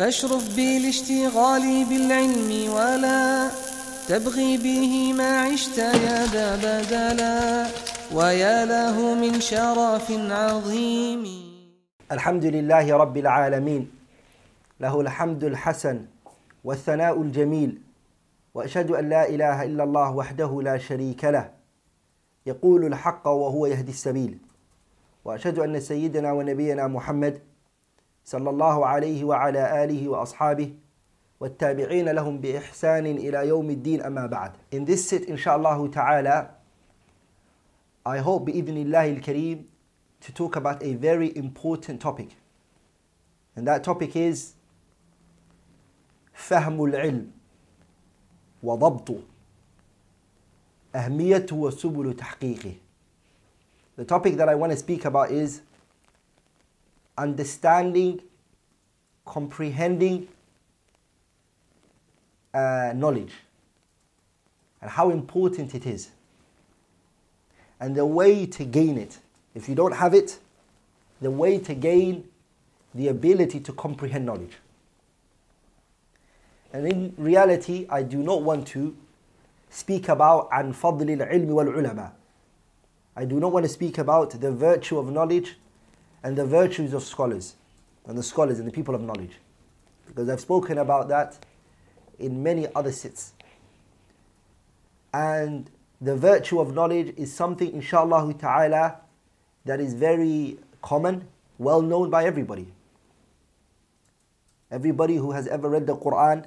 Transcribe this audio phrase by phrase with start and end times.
[0.00, 3.50] فاشرف بالاشتغال بالعلم ولا
[4.08, 7.66] تبغي به ما عشت يا ذا بدلا
[8.14, 11.24] ويا له من شرف عظيم.
[12.12, 13.90] الحمد لله رب العالمين
[14.80, 16.04] له الحمد الحسن
[16.64, 17.78] والثناء الجميل
[18.54, 21.50] وأشهد أن لا إله إلا الله وحده لا شريك له
[22.46, 24.38] يقول الحق وهو يهدي السبيل
[25.24, 27.49] وأشهد أن سيدنا ونبينا محمد
[28.30, 30.74] صلى الله عليه وعلى آله وأصحابه
[31.40, 34.52] والتابعين لهم بإحسان إلى يوم الدين أما بعد.
[34.70, 36.50] In this sit inshallah ta'ala
[38.06, 39.64] I hope باذن الله الكريم
[40.20, 42.28] to talk about a very important topic.
[43.56, 44.54] And that topic is
[46.32, 47.30] فهم العلم
[48.62, 49.18] وضبطه
[50.94, 52.74] أهميته وسبل تحقيقه.
[53.96, 55.62] The topic that I want to speak about is
[57.17, 58.21] understanding,
[59.25, 60.27] comprehending
[62.53, 63.33] uh, knowledge
[64.81, 66.09] and how important it is
[67.79, 69.19] and the way to gain it.
[69.53, 70.39] If you don't have it,
[71.21, 72.25] the way to gain
[72.93, 74.57] the ability to comprehend knowledge.
[76.71, 78.95] And in reality, I do not want to
[79.69, 82.11] speak about عن فضل العلم والعلماء.
[83.17, 85.57] I do not want to speak about the virtue of knowledge
[86.22, 87.56] and the virtues of scholars
[88.06, 89.38] and the scholars and the people of knowledge.
[90.06, 91.38] Because I've spoken about that
[92.18, 93.32] in many other sits.
[95.12, 98.96] And the virtue of knowledge is something, inshallah ta'ala,
[99.64, 102.72] that is very common, well known by everybody.
[104.70, 106.46] Everybody who has ever read the Quran,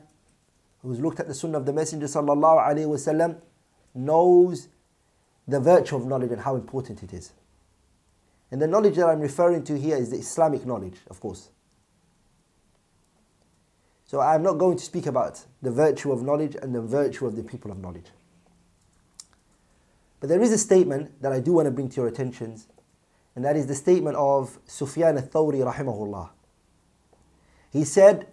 [0.82, 3.38] who's looked at the Sunnah of the Messenger sallallahu alaihi wasallam,
[3.94, 4.70] knows
[5.48, 7.34] the virtue of knowledge and how important it is.
[8.53, 11.51] And the knowledge that I'm referring to here is the Islamic knowledge, of course.
[14.07, 17.37] So I'm not going to speak about the virtue of knowledge and the virtue of
[17.37, 18.07] the people of knowledge.
[20.21, 22.69] But there is a statement that I do want to bring to your attentions,
[23.37, 26.31] and that is the statement of Sufyan al-Thawri rahimahullah.
[27.71, 28.27] He said,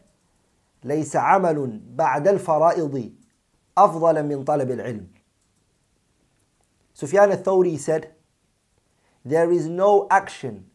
[0.83, 3.11] ليس عمل بعد الفرائض
[3.77, 5.07] أفضل من طلب العلم.
[6.93, 8.13] Sufyan al-Thawri said,
[9.24, 10.66] there is no action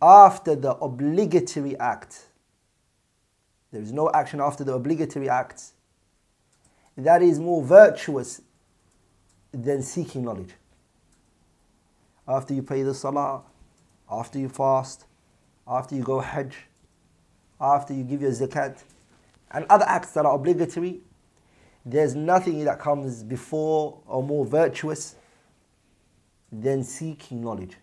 [0.00, 2.26] after the obligatory act.
[3.72, 5.72] There is no action after the obligatory acts
[6.96, 8.40] that is more virtuous
[9.52, 10.54] than seeking knowledge.
[12.26, 13.42] After you pray the salah,
[14.10, 15.04] after you fast,
[15.66, 16.54] after you go hajj,
[17.60, 18.82] after you give your zakat,
[19.50, 21.00] and other acts that are obligatory,
[21.84, 25.16] there's nothing that comes before or more virtuous
[26.55, 27.77] than seeking knowledge.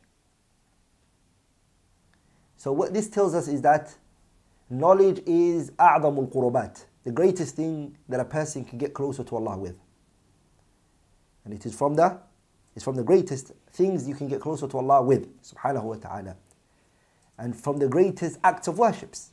[2.56, 3.94] So what this tells us is that
[4.68, 9.56] knowledge is أعظم القربات, the greatest thing that a person can get closer to Allah
[9.56, 9.78] with.
[11.44, 12.18] And it is from the
[12.74, 16.36] it's from the greatest things you can get closer to Allah with, subhanahu wa ta'ala.
[17.36, 19.30] And from the greatest acts of worships.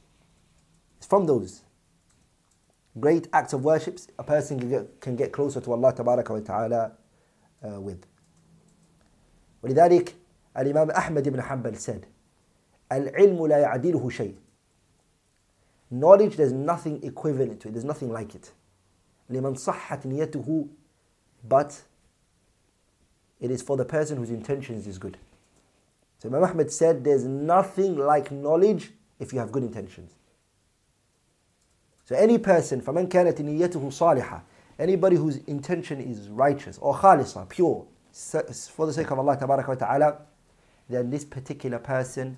[0.97, 1.61] It's from those
[2.99, 6.39] great acts of worships a person can get, can get closer to Allah tabaraka wa
[6.39, 6.91] ta'ala
[7.63, 8.05] uh, with.
[9.63, 10.15] ولذلك
[10.57, 12.05] الإمام أحمد بن حنبل said
[12.91, 14.35] العلم لا يعدله شيء
[15.91, 18.51] Knowledge, there's nothing equivalent to it, there's nothing like it.
[19.29, 20.67] لمن صحت نيته
[21.47, 21.83] but
[23.39, 25.17] it is for the person whose intentions is good.
[26.19, 30.15] So Imam Ahmed said there's nothing like knowledge if you have good intentions.
[32.05, 34.41] So any person, فمن كانت نيته صالحة,
[34.79, 40.18] anybody whose intention is righteous or خالصة, pure, for the sake of Allah ta'ala,
[40.88, 42.36] then this particular person,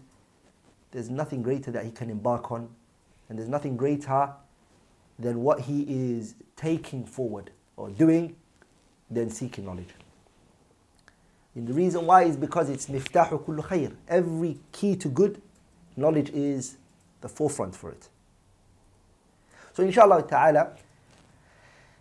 [0.91, 2.69] there's nothing greater that he can embark on,
[3.29, 4.31] and there's nothing greater
[5.19, 8.37] than what he is taking forward or doing
[9.11, 9.89] than seeking knowledge.
[11.55, 13.95] And the reason why is because it's miftahu kullu khair.
[14.09, 15.41] Every key to good
[15.97, 16.77] knowledge is
[17.21, 18.09] the forefront for it.
[19.75, 20.77] So inshallah ta'ala,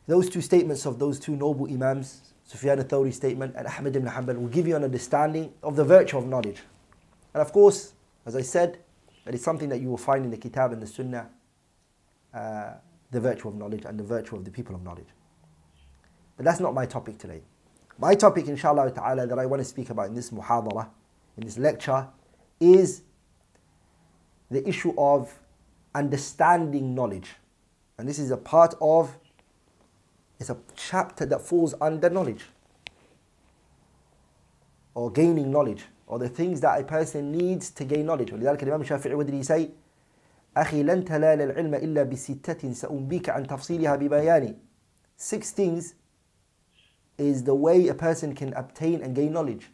[0.08, 4.38] those two statements of those two noble imams, Sufyan al-Thawri statement and Ahmad ibn Hanbal
[4.38, 6.60] will give you an understanding of the virtue of knowledge.
[7.34, 7.94] And of course,
[8.26, 8.80] as I said,
[9.26, 11.30] it is something that you will find in the Kitab and the Sunnah,
[12.34, 12.74] uh,
[13.10, 15.08] the virtue of knowledge and the virtue of the people of knowledge.
[16.36, 17.42] But that's not my topic today.
[17.98, 20.90] My topic, inshallah ta'ala, that I want to speak about in this muhadara,
[21.38, 22.06] in this lecture,
[22.60, 23.04] is
[24.50, 25.40] the issue of
[25.96, 27.30] understanding knowledge.
[27.98, 29.18] And this is a part of,
[30.41, 32.45] it's a chapter that falls under knowledge.
[34.95, 35.85] Or gaining knowledge.
[36.07, 38.33] Or the things that a person needs to gain knowledge.
[38.33, 39.71] ولذلك الإمام الشافعي what did he say?
[40.57, 44.57] أخي لن تنال العلم إلا بستة سأنبيك عن تفصيلها ببياني
[45.17, 45.95] Six things
[47.19, 49.71] is the way a person can obtain and gain knowledge.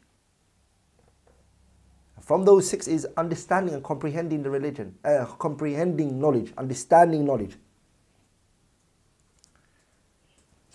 [2.20, 7.56] From those six is understanding and comprehending the religion, uh, comprehending knowledge, understanding knowledge.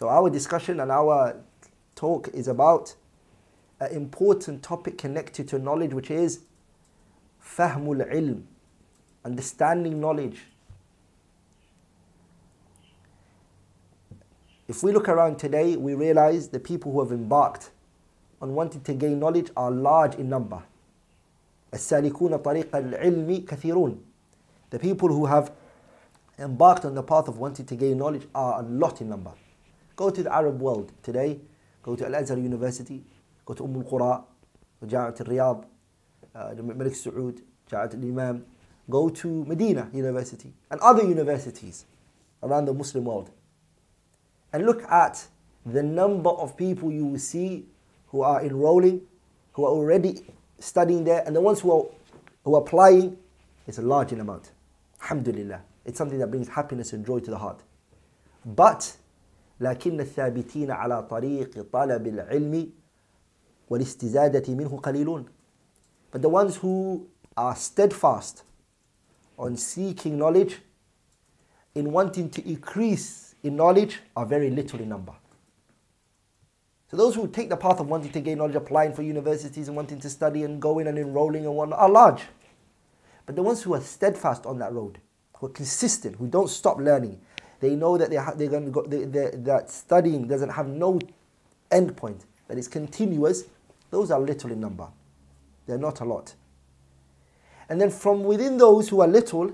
[0.02, 1.38] So our discussion and our
[1.96, 2.96] talk is about
[3.80, 6.42] an important topic connected to knowledge, which is
[7.44, 8.44] fahmul ilm,
[9.25, 10.42] understanding knowledge.
[14.68, 17.72] If we look around today, we realize the people who have embarked
[18.42, 20.62] on wanting to gain knowledge are large in number.
[21.74, 23.98] السالكون طريق العلم كثيرون.
[24.69, 25.52] The people who have
[26.38, 29.31] embarked on the path of wanting to gain knowledge are a lot in number.
[29.97, 31.41] Go to the Arab world today.
[31.83, 33.03] Go to Al-Azhar University.
[33.44, 34.25] Go to Umm al-Qura,
[34.89, 35.65] to al-Riyadh,
[36.35, 37.41] uh, Malik Saud,
[37.71, 38.44] Ja'at al-Imam.
[38.89, 41.87] Go to Medina University and other universities
[42.43, 43.31] around the Muslim world.
[44.53, 45.27] And look at
[45.65, 47.67] the number of people you will see
[48.09, 49.03] who are enrolling,
[49.53, 50.23] who are already
[50.59, 51.87] studying there, and the ones who are,
[52.44, 53.17] who are applying,
[53.67, 54.50] it's a large amount.
[55.00, 55.61] Alhamdulillah.
[55.85, 57.62] It's something that brings happiness and joy to the heart.
[58.44, 58.97] But
[59.60, 62.69] لكن الثابتين على طريق طلب العلم
[63.69, 65.25] والاستزادة منه قليلون.
[66.12, 68.44] But the ones who are steadfast
[69.38, 70.60] on seeking knowledge,
[71.75, 75.14] in wanting to increase in knowledge, are very little in number.
[76.90, 79.75] So those who take the path of wanting to gain knowledge, applying for universities and
[79.75, 82.24] wanting to study and going and enrolling and whatnot, are large.
[83.25, 85.00] But the ones who are steadfast on that road,
[85.36, 87.19] who are consistent, who don't stop learning,
[87.62, 90.68] they know that they ha- they're going to go, they, they, that studying doesn't have
[90.68, 91.00] no
[91.72, 93.46] end point, that it's continuous.
[93.90, 94.88] Those are little in number.
[95.66, 96.36] They're not a lot.
[97.69, 99.52] And then from within those who are little,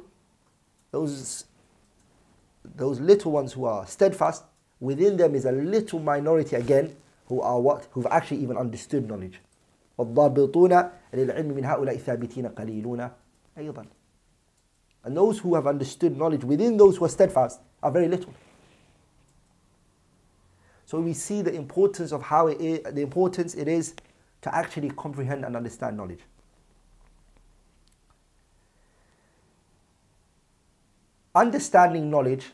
[0.92, 1.45] those,
[2.75, 4.44] those little ones who are steadfast,
[4.80, 6.95] within them is a little minority again
[7.27, 7.88] who are what?
[7.92, 9.39] Who've actually even understood knowledge.
[9.98, 13.10] والضابطون للعلم من هؤلاء ثابتين قليلون
[13.57, 13.86] أيضا.
[15.08, 18.34] and those who have understood knowledge within those who are steadfast are very little.
[20.84, 23.94] So we see the importance of how it is, the importance it is
[24.43, 26.20] to actually comprehend and understand knowledge.
[31.34, 32.50] Understanding knowledge,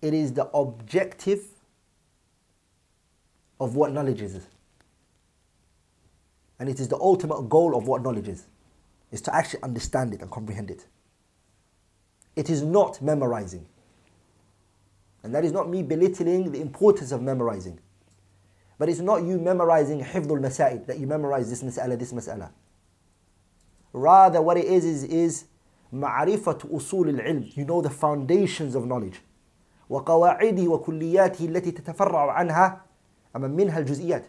[0.00, 1.44] it is the objective
[3.60, 4.46] of what knowledge is.
[6.58, 8.46] And it is the ultimate goal of what knowledge is,
[9.11, 10.85] is to actually understand it and comprehend it.
[12.35, 13.65] It is not memorizing.
[15.23, 17.79] And that is not me belittling the importance of memorizing.
[18.77, 22.51] But it's not you memorizing hifdul masaid, that you memorize this mas'ala, this mas'ala.
[23.93, 25.45] Rather, what it is, is, is
[25.93, 27.55] معرفة أصول العلم.
[27.55, 29.21] You know the foundations of knowledge.
[29.89, 32.81] وقواعده وكلياته التي تتفرع عنها
[33.35, 34.23] أما منها الجزئيات.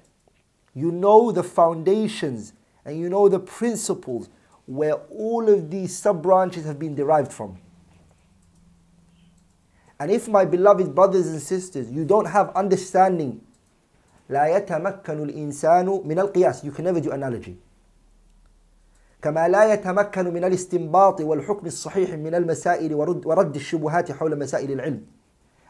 [0.74, 2.52] You know the foundations
[2.84, 4.28] and you know the principles
[4.68, 7.58] where all of these sub branches have been derived from.
[10.00, 13.40] And if, my beloved brothers and sisters, you don't have understanding,
[14.28, 16.64] لا يتمكن الإنسان من القياس.
[16.64, 17.56] You can never do analogy.
[19.22, 25.00] كما لا يتمكن من الاستنباط والحكم الصحيح من المسائل ورد, ورد الشبهات حول مسائل العلم.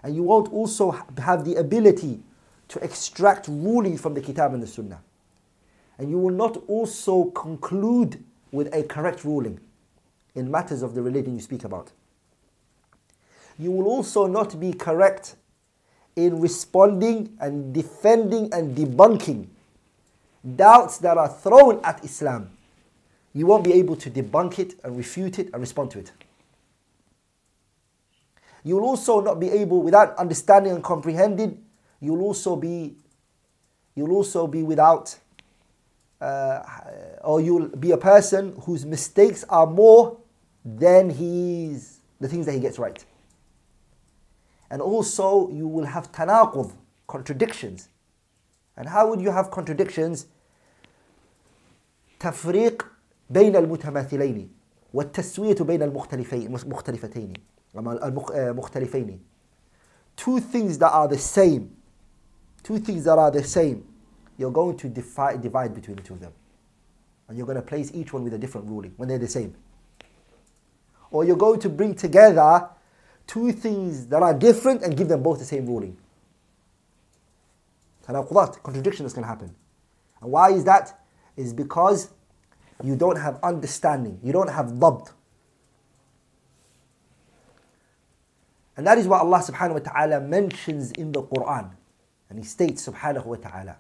[0.02, 2.22] And you won't also have the ability
[2.68, 5.00] to extract ruling from the Kitab and the Sunnah.
[5.98, 9.59] And you will not also conclude with a correct ruling
[10.35, 11.91] in matters of the religion you speak about.
[13.57, 15.35] You will also not be correct
[16.15, 19.47] in responding and defending and debunking
[20.55, 22.49] doubts that are thrown at Islam.
[23.33, 26.11] You won't be able to debunk it and refute it and respond to it.
[28.63, 31.63] You will also not be able, without understanding and comprehending,
[32.01, 32.95] you'll also be,
[33.95, 35.15] you'll also be without,
[36.20, 36.62] uh,
[37.22, 40.18] or you'll be a person whose mistakes are more
[40.64, 43.04] than his, the things that he gets right.
[44.70, 46.72] And also, you will have tanaqud,
[47.06, 47.88] contradictions.
[48.76, 50.26] And how would you have contradictions?
[52.20, 52.86] تفريق
[53.30, 54.48] بين المتماثلين
[54.94, 57.32] والتسوية بين المختلفين مختلفتين
[57.76, 59.20] المختلفين
[60.16, 61.76] two things that are the same
[62.62, 63.84] two things that are the same
[64.39, 66.31] you're going to defi- divide between the two of them.
[67.27, 69.53] And you're going to place each one with a different ruling when they're the same.
[71.11, 72.69] Or you're going to bring together
[73.27, 75.97] two things that are different and give them both the same ruling.
[78.07, 79.53] Tanaqudat, contradiction is going to happen.
[80.21, 80.99] And why is that?
[81.35, 82.09] Is because
[82.81, 85.11] you don't have understanding, you don't have dabt.
[88.77, 91.71] And that is what Allah subhanahu wa ta'ala mentions in the Quran.
[92.29, 93.77] And He states subhanahu wa ta'ala.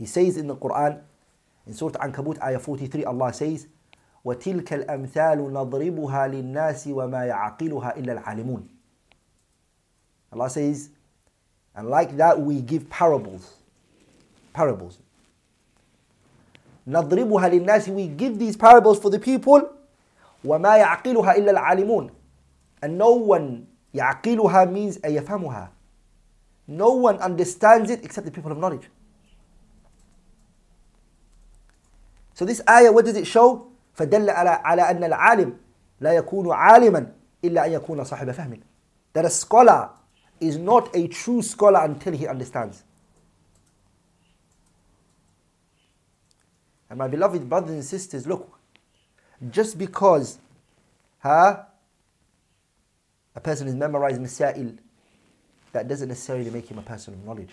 [0.00, 0.98] He says in the Quran,
[1.66, 3.68] in Surah Ankabut, ayah 43, Allah says,
[4.24, 8.68] وتلك الأمثال نضربها للناس وما يعقلها إلا العالمون.
[10.32, 10.88] Allah says,
[11.76, 13.58] and like that we give parables.
[14.54, 14.98] Parables.
[16.86, 19.60] نضربها للناس we give these parables for the people
[20.44, 22.10] وما يعقلها إلا العالمون
[22.82, 25.68] and no one يعقلها means أن يفهمها
[26.68, 28.88] no one understands it except the people of knowledge
[32.39, 35.57] so this ayah what does it show فدل على على أن العالم
[36.01, 37.11] لا يكون عالما
[37.43, 38.59] إلا أن يكون صاحب فهم
[39.13, 39.89] that a scholar
[40.41, 42.83] is not a true scholar until he understands
[46.89, 48.57] And my beloved brothers and sisters, look,
[49.51, 50.37] just because
[51.19, 51.63] huh,
[53.35, 54.77] a person has memorized masail,
[55.73, 57.51] that doesn't necessarily make him a person of knowledge.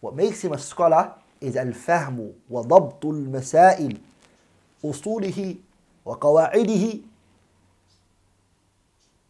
[0.00, 1.14] What makes him a scholar
[1.45, 3.97] is الفهم وضبط المسائل
[4.85, 5.55] أصوله
[6.05, 6.99] وقواعده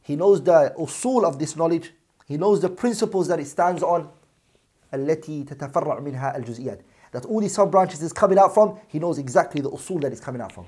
[0.08, 1.92] He knows the usul of this knowledge.
[2.28, 4.10] He knows the principles that it stands on.
[4.94, 6.80] التي تتفرع منها الجزئيات
[7.12, 10.12] that all these sub branches is coming out from, he knows exactly the usul that
[10.12, 10.66] it's coming out from.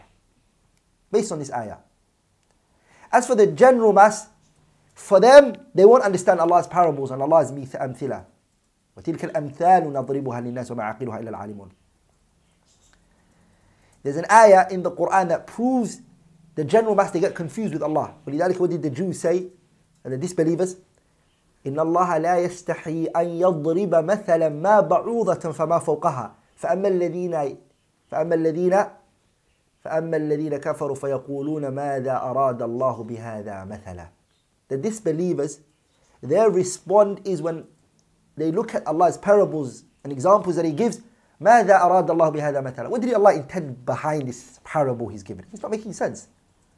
[1.11, 1.77] Based on this ayah.
[3.11, 4.27] As for the general mass,
[4.95, 8.25] for them, they won't understand Allah's parables and Allah's amthila.
[8.97, 11.69] وتلك الأمثال نضربها للناس وما عقلها إلا العالمون.
[14.03, 16.01] There's an ayah in the Quran that proves
[16.55, 18.13] the general mass they get confused with Allah.
[18.27, 19.47] ولذلك what did the Jews say?
[20.03, 20.77] And the disbelievers?
[21.67, 27.57] إن الله لا يستحي أن يضرب مثلا ما بعوضة فما فوقها فأما الذين
[28.07, 28.83] فأما الذين
[29.83, 34.07] فأما الذين كفروا فيقولون ماذا أراد الله بهذا مثلا
[34.69, 35.59] The disbelievers,
[36.21, 37.63] their response is when
[38.37, 41.01] they look at Allah's parables and examples that He gives,
[41.41, 45.45] ماذا أراد الله بهذا مثلا What did Allah intend behind this parable He's given?
[45.51, 46.27] It's not making sense.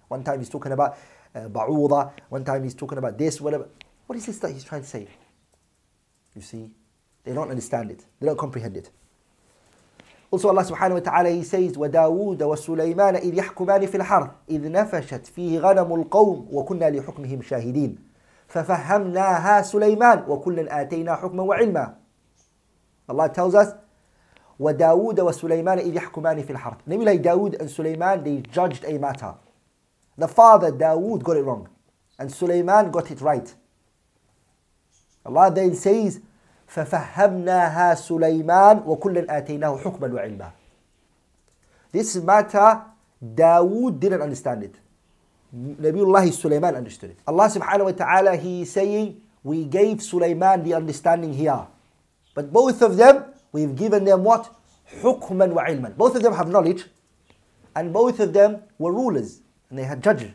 [0.07, 0.97] One time He's talking about
[1.35, 1.41] uh,
[2.29, 3.69] one time He's talking about this, whatever.
[4.09, 5.07] What is this that he's trying to say?
[6.35, 6.71] You see,
[7.23, 8.89] they don't understand it, they don't comprehend it.
[10.31, 15.25] Also Allah subhanahu wa ta'ala he says وَدَاوُودَ وَسُلَيْمَانَ إِذْ يَحْكُمَانِ فِي الْحَرْثِ إِذْ نَفَشَتْ
[15.27, 17.97] فِيهِ غَنَمُ الْقَوْمِ وَكُنَّا لِحُكْمِهِمْ شَاهِدِينَ
[18.49, 21.95] ففهمناها سليمان وكلا آتينا حكما وعلما.
[23.09, 23.67] الله tells us
[24.59, 26.77] وداود وسليمان إذ يحكمان في الحرب.
[26.87, 29.33] نمي لي داود and سليمان they judged a matter.
[30.17, 31.67] The father داود got it wrong
[32.19, 33.53] and سليمان got it right.
[35.25, 36.19] Allah then says
[36.67, 40.51] ففهمناها سليمان وكلا آتيناه حكما وعلما.
[41.91, 42.77] This matter
[43.21, 44.88] داود didn't understand it.
[45.55, 47.19] Nabiullah Sulaiman understood it.
[47.27, 51.65] Allah subhanahu wa ta'ala, He is saying, We gave Sulaiman the understanding here.
[52.35, 54.53] But both of them, we've given them what?
[55.01, 55.97] Hukman wa ilman.
[55.97, 56.85] Both of them have knowledge,
[57.75, 60.31] and both of them were rulers, and they had judges.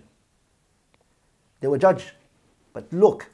[1.61, 2.13] They were judged.
[2.73, 3.31] But look,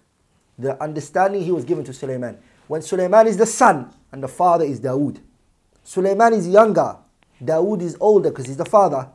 [0.58, 2.38] the understanding he was given to Sulaiman.
[2.68, 5.20] When Sulaiman is the son, and the father is Dawood.
[5.82, 6.96] Sulaiman is younger,
[7.42, 9.08] Dawood is older because he's the father.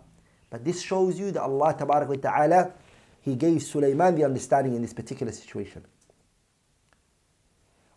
[0.55, 2.73] But this shows you that Allah Ta'ala,
[3.21, 5.85] He gave Sulaiman the understanding in this particular situation.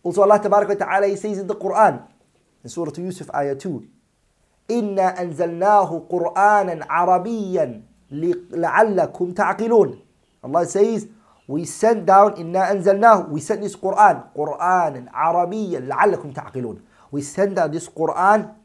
[0.03, 2.03] Also Allah Ta'ala He says in the Quran,
[2.63, 3.87] in Surah Yusuf ayah 2,
[4.69, 7.81] إِنَّا أَنزَلْنَاهُ قُرْآنًا عَرَبِيًّا
[8.11, 9.99] لَعَلَّكُمْ تَعْقِلُونَ
[10.43, 11.07] Allah says,
[11.47, 16.81] we sent down إنا أنزلناه we sent this Quran قرآن عربيا لعلكم تعقلون
[17.11, 18.55] we sent down this Quran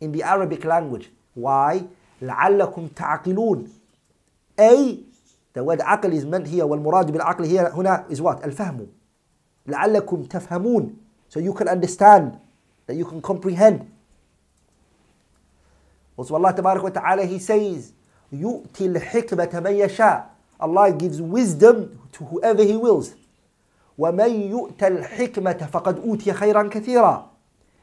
[0.00, 1.84] in the Arabic language why
[2.21, 3.67] لعلكم تعقلون
[4.59, 5.03] أي
[5.57, 8.87] the word عقل is meant here والمراد بالعقل here هنا is what الفهم
[9.67, 10.95] لعلكم تفهمون
[11.29, 12.37] so you can understand
[12.87, 13.85] that you can comprehend
[16.17, 17.93] also Allah تبارك وتعالى he says
[18.31, 23.15] يؤتي الحكمة من يشاء Allah gives wisdom to whoever He wills.
[23.99, 27.25] وَمَنْ يُؤْتَ الْحِكْمَةَ فَقَدْ أُوتِيَ خَيْرًا كَثِيرًا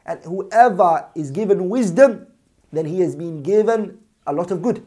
[0.05, 2.25] And whoever is given wisdom,
[2.73, 4.85] then he has been given a lot of good.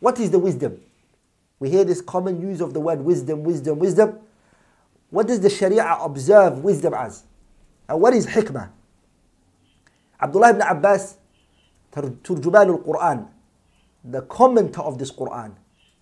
[0.00, 0.80] What is the wisdom?
[1.58, 4.18] We hear this common use of the word wisdom, wisdom, wisdom.
[5.10, 7.24] What does the Sharia observe wisdom as?
[7.88, 8.70] And what is hikmah?
[10.20, 11.16] Abdullah ibn Abbas,
[11.92, 13.28] Turjuman al-Quran,
[14.04, 15.54] the commenter of this Quran,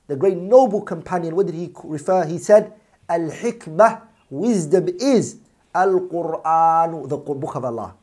[0.06, 2.24] the great noble companion, what did he refer?
[2.24, 2.72] He said,
[3.08, 5.36] Al Hikmah, wisdom is
[5.74, 7.94] Al Quran, the book of Allah.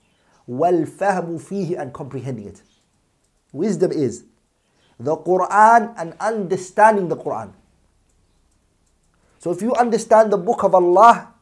[0.45, 2.61] Wal Fahmu fihi, and comprehending it.
[3.57, 4.23] Wisdom is
[4.99, 7.51] the Quran and understanding the Quran.
[9.39, 11.33] So if you understand the book of Allah,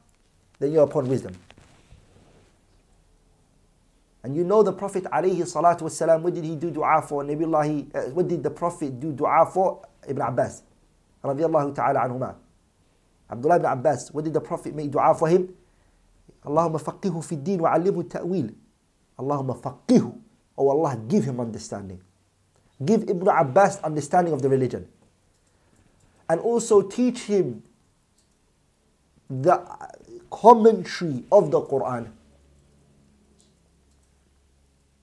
[0.59, 1.35] then you're upon wisdom.
[4.23, 7.23] And you know the Prophet alayhi salatu wasalam, what did he do dua for?
[7.23, 9.85] Nabiullahi, uh, what did the Prophet do dua for?
[10.07, 10.63] Ibn Abbas.
[11.23, 12.35] Radiallahu ta'ala anhuma.
[13.29, 15.53] Abdullah ibn Abbas, what did the Prophet make dua for him?
[16.43, 18.49] Faqihu fi din wa alimhu ta'wil.
[19.19, 20.24] Allahumma faqihu.
[20.57, 22.01] Oh Allah, give him understanding.
[22.83, 24.87] Give Ibn Abbas understanding of the religion.
[26.29, 27.63] And also teach him
[29.29, 29.61] the
[30.29, 32.09] commentary of the Quran.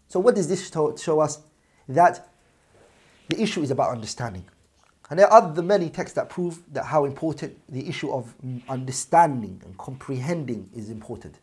[0.08, 1.40] So, what does this show us?
[1.88, 2.28] That
[3.28, 4.44] the issue is about understanding.
[5.10, 8.34] And there are the many texts that prove that how important the issue of
[8.68, 11.38] understanding and comprehending is important.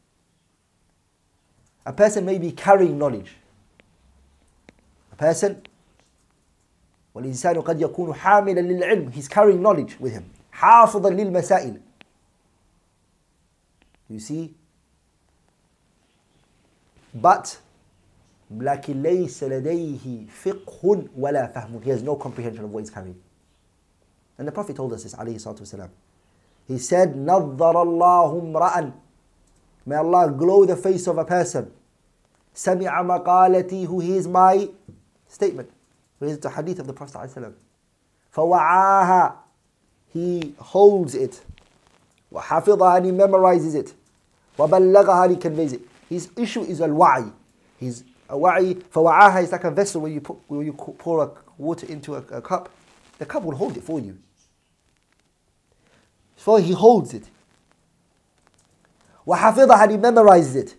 [1.86, 3.36] A person may be carrying knowledge.
[5.20, 5.54] Person
[7.16, 11.82] والإنسان قد يكون حاملا للعلم he's carrying knowledge with him حافظا للمسائل
[14.10, 14.54] you see
[17.22, 17.58] but
[18.52, 21.82] لكن ليس لديه فقه ولا فهم.
[21.84, 23.16] He has no comprehension of what he's carrying.
[24.38, 25.90] And the Prophet told us this, عليه الصلاة والسلام.
[26.68, 28.92] He said, نظر الله امرأ
[29.86, 31.72] May Allah glow the face of a person.
[32.56, 34.70] سمع مقالتي who hears my
[35.29, 35.71] statement.
[36.19, 37.53] Where is the hadith of the Prophet ﷺ?
[38.35, 39.35] فوعاها
[40.13, 41.43] He holds it.
[42.33, 43.95] وحفظها and he memorizes it.
[44.59, 45.83] وبلغها and he conveys it.
[46.09, 47.33] His issue is al-wa'i.
[47.79, 51.87] His Wa'i, فوعاها is like a vessel where you, put, where you pour a water
[51.87, 52.71] into a, a cup.
[53.19, 54.19] The cup will hold it for you.
[56.37, 57.25] So he holds it.
[59.27, 60.75] وحفظها and he memorizes it.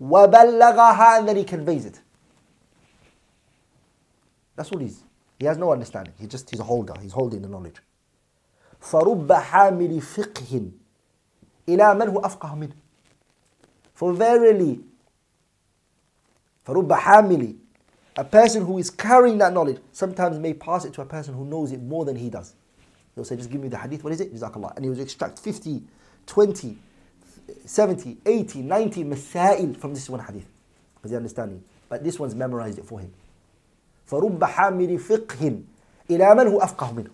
[0.00, 2.00] وبلغها and then he conveys it.
[4.56, 5.04] That's all he's.
[5.38, 6.14] He has no understanding.
[6.18, 6.94] He just he's a holder.
[7.00, 7.76] He's holding the knowledge.
[8.80, 10.70] فرب حامل فقه
[11.68, 12.74] إلى من هو أفقه منه.
[13.94, 14.78] For verily
[16.64, 17.54] فرب حامل
[18.18, 21.44] a person who is carrying that knowledge sometimes may pass it to a person who
[21.44, 22.54] knows it more than he does.
[23.14, 24.34] He'll say, just give me the hadith, what is it?
[24.34, 24.74] Jazakallah.
[24.74, 25.84] And he will extract 50,
[26.26, 26.78] 20,
[27.64, 30.46] 70, 80, 90 masail from this one hadith.
[30.96, 31.62] Because he understanding.
[31.88, 33.12] But this one's memorized it for him.
[34.12, 35.62] فرب حامل فقه
[36.10, 37.10] إلى من هو أفقه منه.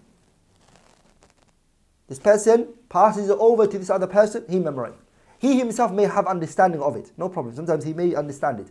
[2.09, 4.97] This person passes it over to this other person, he memorizes.
[5.39, 7.55] He himself may have understanding of it, no problem.
[7.55, 8.69] Sometimes he may understand it.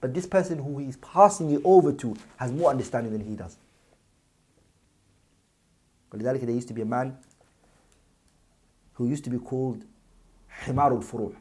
[0.00, 3.56] But this person who he's passing it over to has more understanding than he does.
[6.12, 7.16] ولذلك there used to be a man
[8.94, 9.84] who used to be called
[10.64, 11.32] حمار الفروع.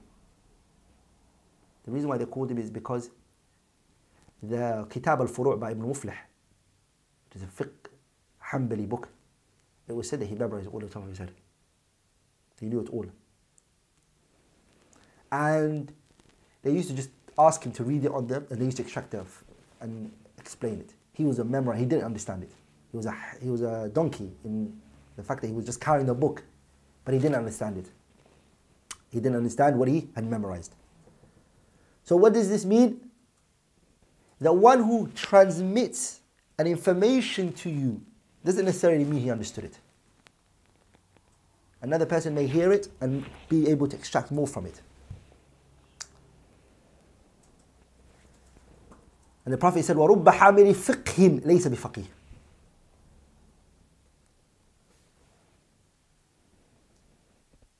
[1.86, 3.12] The reason why they called him is because
[4.41, 6.15] the Kitab al-Furu' by Ibn Muflih,
[7.36, 7.70] is a fiqh
[8.44, 9.08] Hanbali book,
[9.88, 11.30] it was said that he memorized all the top of his head.
[12.60, 13.06] He knew it all.
[15.32, 15.92] And
[16.62, 18.82] they used to just ask him to read it on them, and they used to
[18.82, 19.24] extract it
[19.80, 20.92] and explain it.
[21.12, 22.52] He was a memory, he didn't understand it.
[22.90, 24.78] He was a, he was a donkey in
[25.16, 26.42] the fact that he was just carrying the book,
[27.04, 27.86] but he didn't understand it.
[29.10, 30.74] He didn't understand what he had memorized.
[32.04, 33.00] So, what does this mean?
[34.40, 36.20] The one who transmits
[36.60, 38.01] an information to you
[38.43, 39.79] doesn't necessarily mean he understood it.
[41.81, 44.81] Another person may hear it and be able to extract more from it.
[49.45, 52.05] And the Prophet said, وَرُبَّ حَامِلِ فِقْهٍ لَيْسَ بِفَقِيهٍ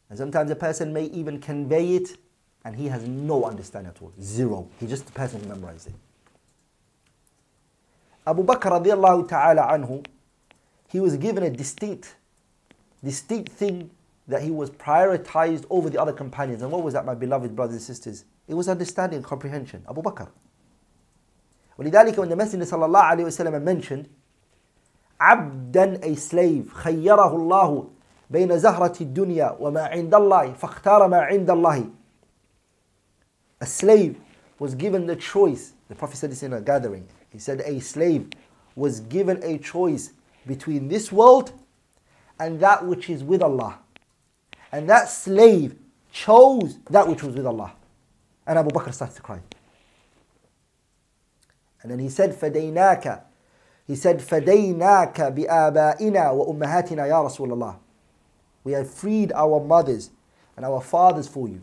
[0.10, 2.17] And sometimes a person may even convey it
[2.63, 4.13] and he has no understanding at all.
[4.21, 4.69] Zero.
[4.80, 5.93] He just the person who memorized it.
[8.28, 10.06] Abu Bakr radiallahu ta'ala anhu,
[10.89, 12.15] he was given a distinct,
[13.04, 13.91] distinct thing
[14.28, 16.62] that he was prioritized over the other companions.
[16.62, 18.25] And what was that, my beloved brothers and sisters?
[18.47, 19.84] It was understanding and comprehension.
[19.89, 20.30] Abu Bakr.
[21.78, 24.08] ولذلك when the Messenger صلى الله عليه وسلم mentioned
[25.19, 27.89] عبدا a slave خيره الله
[28.30, 31.89] بين زهرة الدنيا وما عند الله فاختار ما عند الله
[33.62, 34.15] a slave
[34.60, 38.30] was given the choice the Prophet said this in a gathering he said a slave
[38.75, 40.12] was given a choice
[40.45, 41.51] between this world
[42.39, 43.80] and that which is with Allah
[44.71, 45.75] and that slave
[46.12, 47.73] chose that which was with Allah
[48.47, 49.39] and Abu Bakr started to cry
[51.86, 53.21] and then he said, فَدَيْنَاكَ
[53.86, 57.75] He said, فَدَيْنَاكَ بِآبَائِنَا وَأُمَّهَاتِنَا يَا رَسُولَ اللَّهِ
[58.63, 60.10] We have freed our mothers
[60.58, 61.62] and our fathers for you.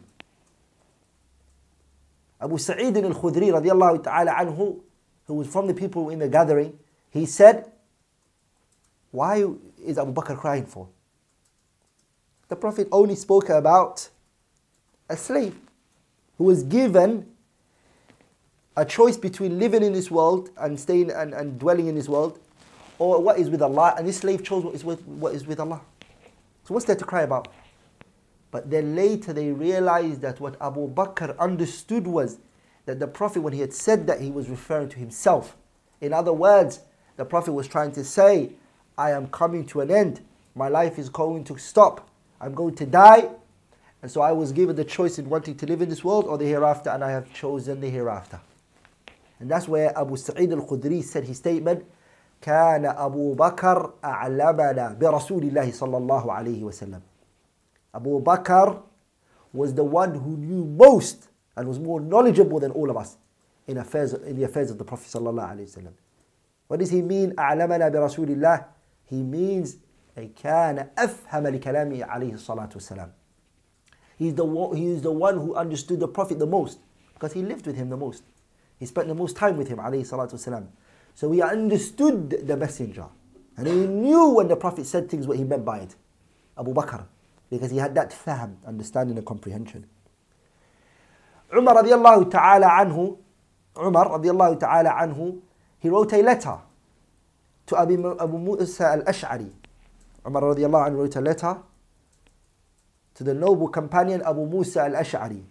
[2.41, 4.79] Abu Sa'id al-Khudri radiallahu ta'ala anhu,
[5.28, 6.78] who was from the people in the gathering,
[7.12, 7.72] he said,
[9.12, 9.46] why
[9.84, 10.88] is Abu Bakr crying for?
[12.50, 14.10] The Prophet only spoke about
[15.10, 15.56] a slave
[16.38, 17.26] who was given
[18.76, 22.40] a choice between living in this world and staying and, and dwelling in this world
[23.00, 25.60] or what is with Allah and this slave chose what is with, what is with
[25.60, 25.82] Allah.
[26.63, 27.48] So what's there to cry about?
[28.52, 32.40] But then later they realized that what Abu Bakr understood was
[32.87, 35.57] that the Prophet, when he had said that, he was referring to himself.
[36.01, 36.81] In other words,
[37.17, 38.53] the Prophet was trying to say,
[38.99, 40.21] I am coming to an end.
[40.55, 42.09] My life is going to stop.
[42.41, 43.29] I'm going to die.
[44.03, 46.37] And so I was given the choice in wanting to live in this world or
[46.37, 48.41] the hereafter, and I have chosen the hereafter.
[49.38, 51.85] And that's where Abu Sa'id al Khudri said his statement
[52.43, 57.01] كان أبو بكر أعلمنا برسول الله صلى الله عليه وسلم
[57.95, 58.83] Abu Bakr
[59.53, 63.19] was the one who knew most and was more knowledgeable than all of us
[63.67, 65.93] in affairs in the affairs of the Prophet صلى الله عليه وسلم.
[66.69, 68.65] What does he mean أعلمنا برسول الله?
[69.05, 69.77] He means
[70.17, 73.11] كان أفهم لكلامه عليه الصلاة والسلام.
[74.19, 76.79] He's the, one, he is the one who understood the Prophet the most
[77.15, 78.23] because he lived with him the most.
[78.79, 80.67] He spent the most time with him عليه الصلاة والسلام.
[81.15, 83.07] So he understood the messenger.
[83.57, 85.95] And he knew when the Prophet said things what he meant by it.
[86.59, 87.05] Abu Bakr.
[87.51, 89.87] Because he had that fahm, understanding and comprehension.
[91.56, 93.18] Umar radiallahu ta'ala anhu,
[93.78, 95.40] Umar radiallahu ta'ala anhu,
[95.80, 96.58] he wrote a letter
[97.68, 99.52] to Abu, Musa al-Ash'ari.
[100.26, 101.58] Umar radiallahu anhu wrote a letter
[103.16, 105.44] to the noble companion Abu Musa al-Ash'ari.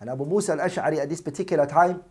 [0.00, 2.02] And Abu Musa al-Ash'ari at this particular time,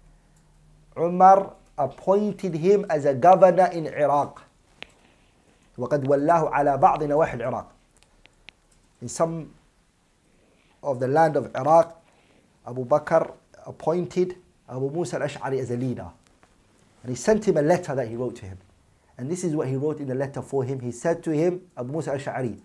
[0.98, 4.44] Umar appointed him as a governor in Iraq.
[5.78, 7.68] وقد ولاه على بعض نواحي العراق.
[9.02, 9.54] In some
[10.82, 11.96] of the land of Iraq,
[12.68, 13.34] Abu Bakr
[13.66, 14.36] appointed
[14.70, 16.10] Abu Musa al-Ash'ari as a leader.
[17.04, 18.58] And he sent him a letter that he wrote to him.
[19.18, 20.80] And this is what he wrote in the letter for him.
[20.82, 22.60] He said to him, Abu Musa al-Ash'ari,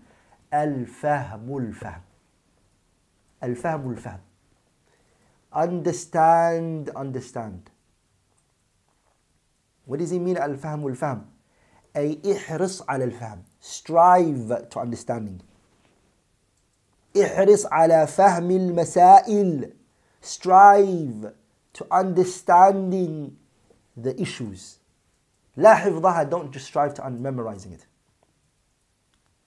[0.51, 2.01] Al-Fahmu al-Fahm.
[3.41, 4.19] Al-Fahmu al-Fahm.
[5.53, 7.69] Understand, understand.
[9.85, 11.25] What does he mean al-fahm al-fahm?
[11.95, 13.43] أي احرص على الفهم.
[13.59, 15.41] Strive to understanding.
[17.15, 19.73] احرص على فهم المسائل.
[20.22, 21.32] Strive
[21.74, 23.36] to understanding
[23.96, 24.78] the issues.
[25.56, 27.86] لا حفظها, don't just strive to memorizing it.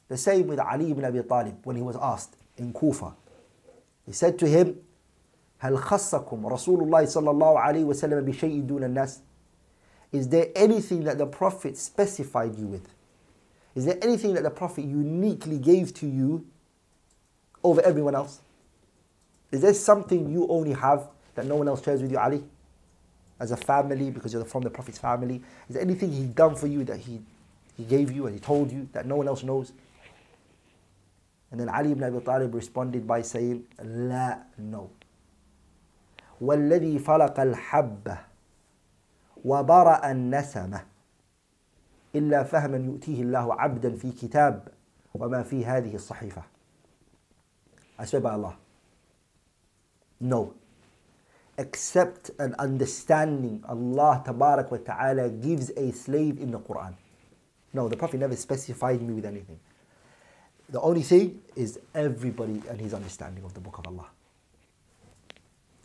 [0.08, 3.14] The same with Ali ibn Abi Talib when he was asked in Kufa.
[4.06, 4.76] He said to him,
[5.60, 9.20] هل خصكم رسول الله صلى الله عليه وسلم بشيء دون الناس؟
[10.12, 12.94] Is there anything that the Prophet specified you with?
[13.76, 16.46] Is there anything that the Prophet uniquely gave to you
[17.64, 18.42] over everyone else?
[19.56, 22.44] Is there something you only have that no one else shares with you, Ali?
[23.40, 25.42] As a family, because you're from the Prophet's family?
[25.68, 27.22] Is there anything he done for you that he,
[27.76, 29.74] he gave you and he told you that no one else knows?
[31.52, 34.90] And then Ali ibn Abi Talib responded by saying, La, no.
[36.42, 38.18] والذي فلق الحبة
[39.46, 40.82] وبرأ النسمة
[42.16, 44.68] إلا فهما يؤتيه الله عبدا في كتاب
[45.14, 46.44] وما في هذه الصحيفة
[48.00, 48.56] I swear by Allah
[50.20, 50.54] No
[51.58, 56.96] Except an understanding Allah Tabarak wa Ta'ala gives a slave in the Quran
[57.74, 59.60] No, the Prophet never specified me with anything
[60.70, 64.08] The only thing is everybody and his understanding of the Book of Allah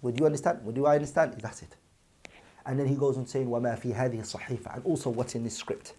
[0.03, 0.65] Would you understand?
[0.65, 1.35] Would you I understand?
[1.41, 1.77] That's it
[2.67, 5.57] and then he goes on saying, وَمَا فِي هَذِهِ الصَّحِيفَةِ And also what's in this
[5.57, 5.95] script,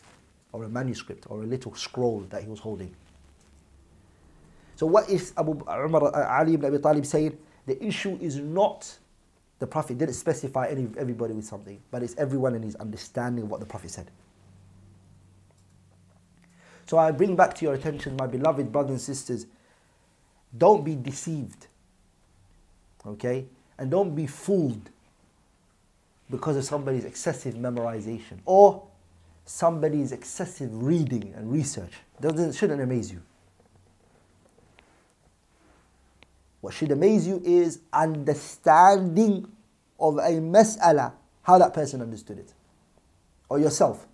[0.52, 2.94] or a manuscript, or a little scroll that he was holding.
[4.76, 7.38] So what is Abu Umar, uh, Ali ibn Abi Talib saying?
[7.67, 8.99] The issue is not
[9.63, 13.51] the Prophet didn't specify any, everybody with something, but it's everyone in his understanding of
[13.51, 14.11] what the Prophet said.
[16.87, 19.47] So I bring back to your attention, my beloved brothers and sisters,
[20.59, 21.69] don't be deceived.
[23.07, 23.47] Okay?
[23.79, 24.91] And don't be fooled
[26.29, 28.83] because of somebody's excessive memorization or
[29.45, 31.93] somebody's excessive reading and research.
[32.21, 33.23] Doesn't shouldn't amaze you.
[36.63, 39.47] What should amaze you is understanding
[40.01, 42.55] of a mas'ala, how that person understood it.
[43.49, 44.07] Or yourself.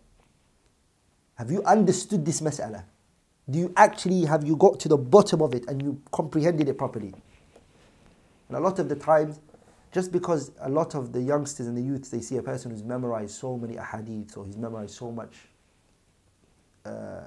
[1.36, 2.84] Have you understood this mas'ala?
[3.48, 6.76] Do you actually have you got to the bottom of it and you comprehended it
[6.76, 7.14] properly?
[8.48, 9.40] And a lot of the times
[9.92, 12.82] just because a lot of the youngsters and the youths, they see a person who's
[12.82, 15.34] memorized so many ahadith or he's memorized so much,
[16.84, 17.24] uh,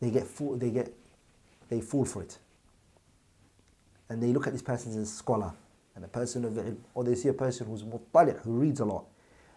[0.00, 0.92] they get fool, they get,
[1.68, 2.38] they fall for it
[4.11, 5.51] And they look at this person as a scholar
[5.95, 8.85] and a person of ilm, or they see a person who's muttali' who reads a
[8.85, 9.05] lot.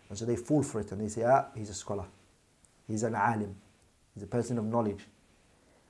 [0.08, 2.04] And so they fall for it and they say, ah, he's a scholar.
[2.88, 3.54] He's an alim.
[4.14, 5.06] He's a person of knowledge.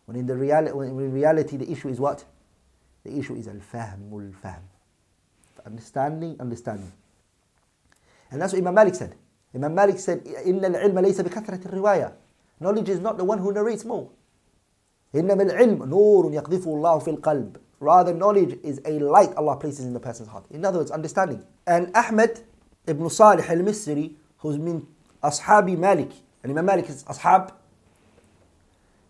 [0.05, 2.25] When in, the reali- when in reality the issue is what?
[3.05, 4.63] The issue is al-fahmul fahm.
[5.65, 6.93] Understanding, understanding.
[8.31, 9.15] And that's what Imam Malik said.
[9.55, 12.13] Imam Malik said, إِنَّ الْعِلْمَ لَيْسَ بِكَثْرَةِ الرِّوَايَةِ
[12.61, 14.11] Knowledge is not the one who narrates more.
[15.15, 19.95] إِنَّمَا الْعِلْمُ نُورٌ يَقْذِفُ اللَّهُ فِي الْقَلْبِ Rather, knowledge is a light Allah places in
[19.95, 20.45] the person's heart.
[20.51, 21.45] In other words, understanding.
[21.67, 22.41] And Ahmed
[22.87, 24.87] ibn Salih al-Misri, who's min
[25.23, 26.11] Ashabi Malik,
[26.43, 27.53] and Imam Malik is Ashab,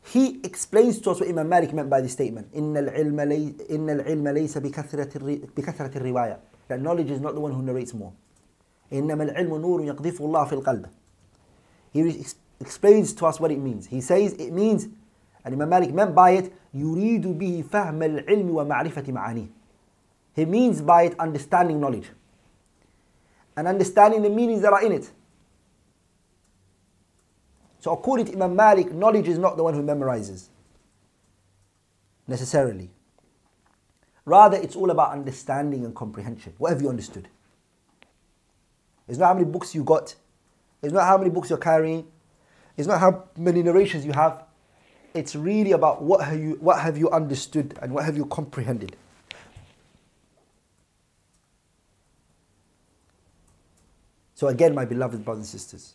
[0.02, 2.52] he explains to us what Imam Malik meant by this statement.
[2.54, 5.18] إِنَّ الْعِلْمَ, لي, إن العلم ليس بكثرة,
[5.56, 6.38] بكثرة الرواية.
[6.68, 8.12] That knowledge is not the one who narrates more.
[8.92, 10.88] إنما العلم نور يقذفه الله في القلب.
[11.92, 12.26] He
[12.60, 13.86] explains to us what it means.
[13.86, 14.88] He says it means,
[15.44, 19.48] and Imam Malik meant by it, يريد به فهم العلم ومعرفة معانيه.
[20.34, 22.10] He means by it understanding knowledge.
[23.56, 25.10] And understanding the meanings that are in it.
[27.80, 30.48] So according to Imam Malik, knowledge is not the one who memorizes.
[32.28, 32.90] Necessarily.
[34.24, 36.52] Rather, it's all about understanding and comprehension.
[36.58, 37.28] What have you understood?
[39.08, 40.14] It's not how many books you got.
[40.82, 42.06] It's not how many books you're carrying.
[42.76, 44.43] It's not how many narrations you have.
[45.14, 48.96] It's really about what have you, what have you understood and what have you comprehended.
[54.34, 55.94] So again, my beloved brothers and sisters,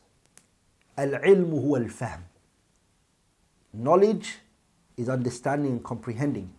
[0.97, 2.23] Al-ilmu huwa al-fahm.
[3.73, 4.37] Knowledge
[4.97, 6.49] is understanding and comprehending.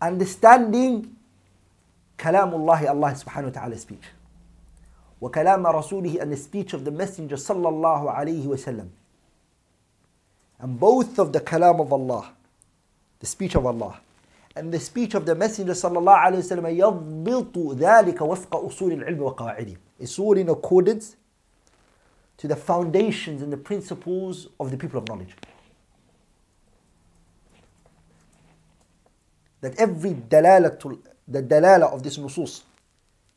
[0.00, 1.16] Understanding
[2.16, 4.04] kalamullah, Allah subhanahu wa ta'ala speech.
[5.20, 8.88] وكلام رسوله and the speech of the messenger صلى الله عليه وسلم.
[10.59, 12.33] And both of the kalam of Allah,
[13.19, 13.99] the speech of Allah,
[14.55, 19.77] and the speech of the messenger الله عليه وسلم يضبط ذلك وفق أصول العلم وقواعده.
[19.99, 21.15] It's all in accordance
[22.37, 25.35] to the foundations and the principles of the people of knowledge.
[29.61, 32.63] That every dalalatul, the dalala of this nusus,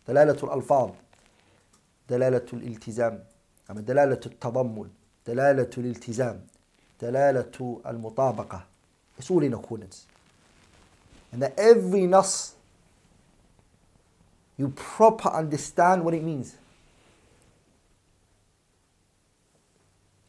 [0.06, 0.94] dalalatul alfaz,
[2.08, 3.20] dalalatul iltizam,
[3.68, 4.88] I mean dalalatul tadammul,
[5.26, 6.40] dalalatul iltizam,
[7.02, 8.62] dalalatul al-mutabaqa,
[9.18, 10.06] it's all in accordance.
[11.32, 12.54] And that every nas,
[14.56, 16.56] you proper understand what it means.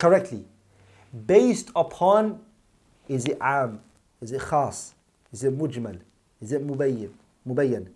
[0.04, 0.44] correctly
[1.26, 2.38] based upon
[3.08, 3.80] is it am,
[4.20, 4.94] is it khas,
[5.32, 5.98] is it mujmal,
[6.42, 7.10] is it mubayyin,
[7.48, 7.88] mubayyan,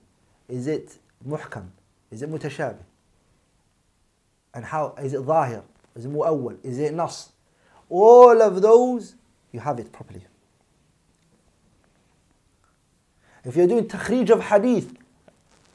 [0.47, 1.65] is it muhkam,
[2.09, 2.85] is it mutashabih,
[4.53, 5.61] and how is it zahir,
[5.97, 7.33] is it muawwal, is it nas,
[7.89, 9.15] all of those,
[9.51, 10.25] you have it properly.
[13.43, 14.93] If you're doing takhrij of hadith,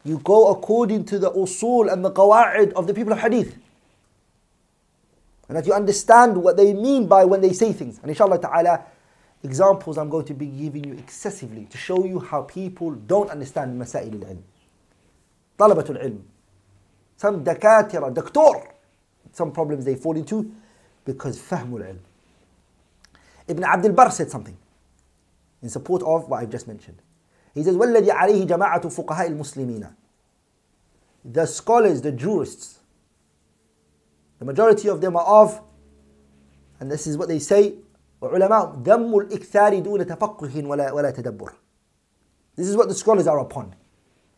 [0.04, 3.56] you go according to the usul and the qawa'id of the people of hadith.
[5.48, 7.98] And that you understand what they mean by when they say things.
[7.98, 8.84] And inshallah ta'ala,
[9.42, 13.80] examples I'm going to be giving you excessively to show you how people don't understand
[13.80, 14.42] masail al-ilm.
[15.58, 16.22] Talabatul ilm.
[17.16, 18.68] Some dakatira, doctor,
[19.32, 20.52] some problems they fall into
[21.04, 21.98] because fahmul ilm.
[23.48, 24.56] Ibn Abdul Barr said something
[25.62, 26.98] in support of what I've just mentioned.
[27.54, 29.92] He says, وَالَّذِي عَلَيْهِ جَمَاعَةُ فُقَهَاءِ الْمُسْلِمِينَ
[31.24, 32.78] The scholars, the jurists,
[34.38, 35.60] the majority of them are of,
[36.80, 37.74] and this is what they say,
[38.22, 41.52] وعلماء دم الإكثار دون تفقه ولا تدبر.
[42.56, 43.74] This is what the scholars are upon,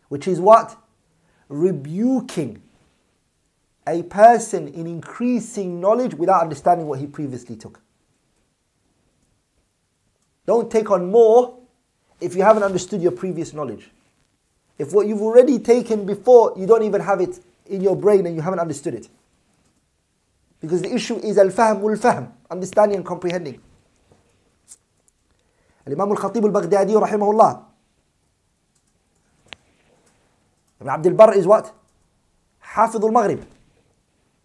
[0.08, 0.76] which is what?
[1.48, 2.62] Rebuking
[3.86, 7.80] a person in increasing knowledge without understanding what he previously took.
[10.46, 11.58] Don't take on more
[12.20, 13.90] if you haven't understood your previous knowledge.
[14.78, 18.34] If what you've already taken before, you don't even have it in your brain and
[18.34, 19.08] you haven't understood it.
[20.60, 23.60] Because the issue is al-fahm wal-fahm, understanding and comprehending.
[25.86, 27.64] Imam al-Khatib al-Baghdadi rahimahullah.
[30.80, 31.72] Ibn Abd al-Barr is what?
[32.62, 33.44] Hafidh al-Maghrib.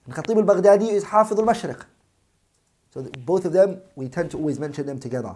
[0.08, 1.84] And Khatib al-Baghdadi is Hafidh al-Mashriq.
[2.92, 5.34] So both of them, we tend to always mention them together.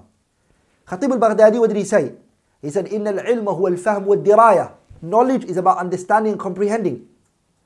[0.86, 2.14] Khatib al-Baghdadi, what did he say?
[2.60, 4.72] He said, إن العلم هو الفهم والدراية.
[5.02, 7.08] Knowledge is about understanding and comprehending.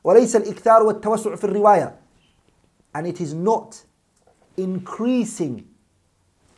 [0.05, 1.95] وليس الإكثار والتوسع في الرواية.
[2.95, 3.83] And it is not
[4.57, 5.67] increasing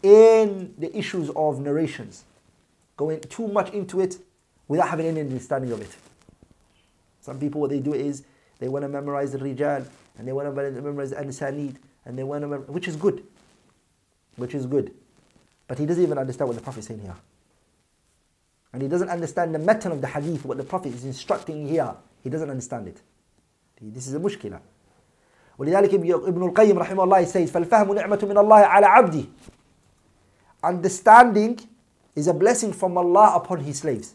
[0.03, 2.25] in the issues of narrations.
[2.97, 4.19] Going too much into it
[4.69, 5.97] without having any understanding of it.
[7.21, 8.25] Some people, what they do is
[8.59, 9.87] they want to memorize the rijal
[10.19, 13.23] and they want to memorize the ansanid and they want to, mem- which is good,
[14.37, 14.93] which is good.
[15.67, 17.17] But he doesn't even understand what the Prophet is saying here.
[18.73, 21.95] And he doesn't understand the matan of the hadith, what the Prophet is instructing here.
[22.23, 23.01] He doesn't understand it.
[23.81, 24.61] This is a mushkila.
[25.59, 29.25] ولذلك ابن القيم رحمه الله says فالفهم نعمة من الله على عبده
[30.65, 31.61] understanding
[32.17, 34.15] is a blessing from Allah upon His slaves.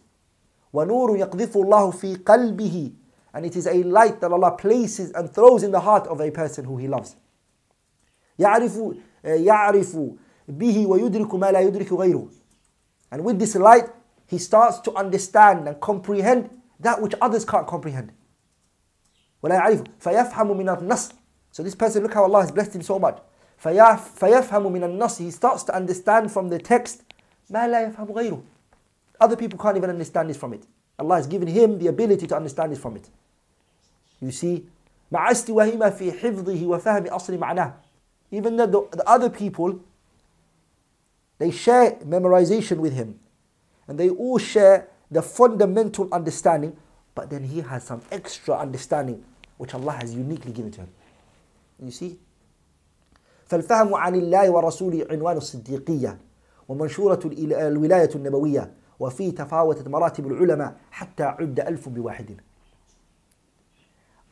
[0.73, 2.91] وَنُورٌ يَقْذِفُ اللَّهُ فِي قَلْبِهِ
[3.33, 6.31] And it is a light that Allah places and throws in the heart of a
[6.31, 7.15] person who He loves.
[8.39, 9.97] يعرف يعرف
[10.47, 12.29] به ويدرك ما لا يدرك غيره.
[13.11, 13.89] And with this light,
[14.27, 18.11] he starts to understand and comprehend that which others can't comprehend.
[19.43, 21.11] ولا يعرف فيفهم من النص.
[21.51, 23.19] So this person, look how Allah has blessed him so much.
[23.61, 25.17] فيفهم من النص.
[25.17, 27.03] He starts to understand from the text
[27.51, 28.41] ما لا يفهم غيره.
[29.19, 30.65] Other people can't even understand this from it.
[30.97, 33.09] Allah has given him the ability to understand this from it.
[34.24, 34.62] You see,
[35.12, 37.74] مع استواهما في حفظه وفهم أصل معناه.
[38.32, 39.80] Even though the, the other people,
[41.38, 43.20] they share memorization with him.
[43.86, 46.74] And they all share the fundamental understanding,
[47.14, 49.22] but then he has some extra understanding
[49.58, 50.88] which Allah has uniquely given to him.
[51.82, 52.18] You see?
[53.46, 56.18] فالفهم عن الله ورسوله عنوان الصديقية
[56.68, 62.40] ومنشورة الولاية النبوية وفي تفاوتت مراتب العلماء حتى عد ألف بواحد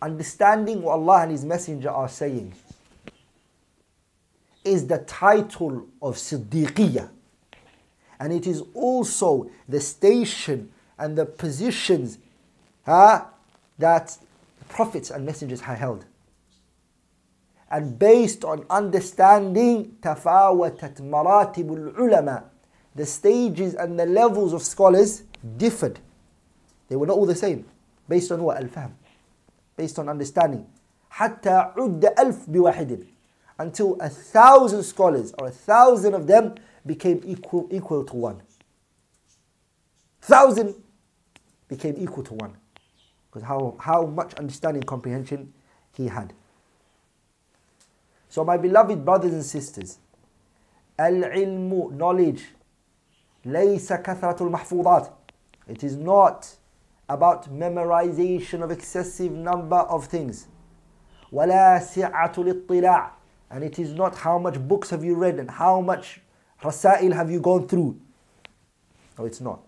[0.02, 2.54] Understanding what Allah and His Messenger are saying
[4.64, 7.10] is the title of Siddiqiyah.
[8.20, 12.18] And it is also the station and the positions
[12.86, 13.22] uh,
[13.78, 14.18] that
[14.70, 16.06] prophets and messengers have held.
[17.70, 22.44] And based on understanding تفاوتت مراتب العلماء
[22.96, 25.24] the stages and the levels of scholars
[25.58, 26.00] differed.
[26.90, 27.66] They were not all the same.
[28.10, 28.58] Based on what?
[28.58, 28.92] Al-fahm.
[29.82, 30.66] Based on understanding.
[31.10, 33.06] حتى عد ألف بواحد
[33.60, 38.42] until a thousand scholars or a thousand of them became equal, equal to one.
[40.22, 40.76] Thousand
[41.68, 42.56] became equal to one.
[43.30, 45.54] Because how, how much understanding comprehension
[45.94, 46.34] he had.
[48.30, 49.98] So my beloved brothers and sisters,
[51.00, 52.44] al-ilmu, knowledge,
[53.46, 55.10] ليس كثرة المحفوظات.
[55.68, 56.56] It is not
[57.12, 60.48] about memorization of excessive number of things.
[61.32, 63.12] ولا سعة الاطلاع
[63.50, 66.22] and it is not how much books have you read and how much
[66.62, 68.00] rasail have you gone through.
[69.18, 69.62] No, it's not.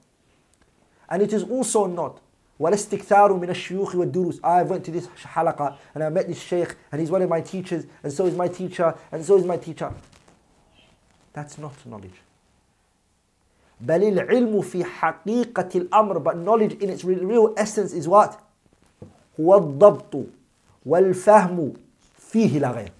[1.09, 2.19] And it is also not
[2.59, 6.99] والاستكثار من الشيوخ والدروس I went to this حلقة and I met this sheikh and
[6.99, 9.93] he's one of my teachers and so is my teacher and so is my teacher.
[11.33, 12.21] That's not knowledge.
[13.83, 18.39] بل العلم في حقيقة الأمر but knowledge in its real essence is what?
[19.39, 20.25] هو الضبط
[20.85, 21.73] والفهم
[22.17, 22.91] فيه لا غير.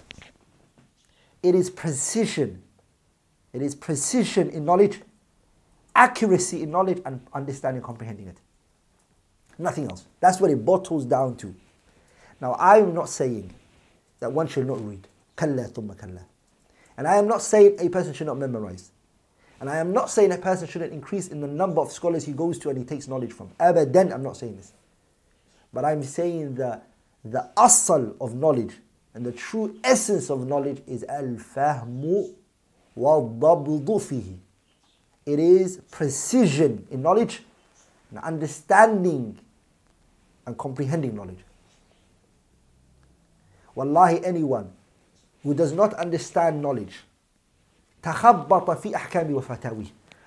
[1.43, 2.62] It is precision.
[3.54, 5.02] It is precision in knowledge,
[5.95, 8.38] accuracy in knowledge, and understanding, comprehending it.
[9.58, 10.06] Nothing else.
[10.19, 11.54] That's what it bottles down to.
[12.41, 13.52] Now, I am not saying
[14.19, 15.08] that one should not read.
[15.38, 16.22] كلا ثم كلا.
[16.98, 18.91] And I am not saying a person should not memorize.
[19.64, 22.33] And I am not saying a person shouldn't increase in the number of scholars he
[22.33, 23.48] goes to and he takes knowledge from.
[23.59, 24.74] Abadan, I'm not saying this.
[25.72, 26.87] But I'm saying that
[27.24, 28.74] the asal of knowledge
[29.14, 32.35] and the true essence of knowledge is al-fahmu
[32.94, 34.37] wa fihi.
[35.24, 37.40] It is precision in knowledge
[38.11, 39.38] and understanding
[40.44, 41.42] and comprehending knowledge.
[43.74, 44.72] Wallahi, anyone
[45.42, 46.98] who does not understand knowledge,
[48.05, 49.87] تخبط في أحكام وفتاوي,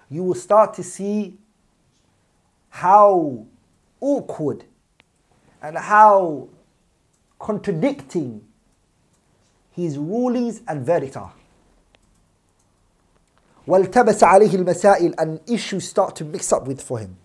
[0.09, 1.33] you will start to see
[2.69, 3.45] how
[4.01, 4.63] awkward
[5.61, 6.47] and how
[7.39, 8.41] contradicting
[9.71, 11.33] his rulings and verdicts are.
[13.67, 17.15] والتبس عليه المسائل and issues start to mix up with for him.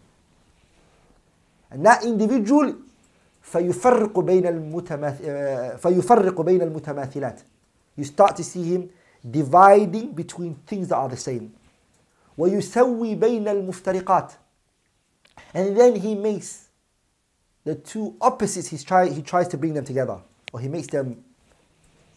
[1.70, 2.74] And that individual
[3.42, 5.22] فيفرق بين المتماث...
[5.76, 7.40] فيفرق بين المتماثلات.
[7.96, 8.90] You start to see him
[9.29, 11.53] dividing between things that are the same.
[12.37, 14.31] ويسوي بين المفترقات.
[15.53, 16.67] And then he makes
[17.63, 20.19] the two opposites, he, try, he tries to bring them together.
[20.53, 21.23] Or he makes them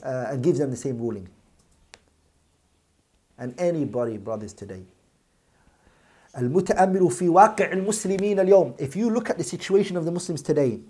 [0.03, 1.28] uh, and gives them the same ruling.
[3.38, 4.84] And anybody, brothers, today,
[6.38, 10.80] المتأمل في واقع المسلمين اليوم if you look at the situation of the Muslims today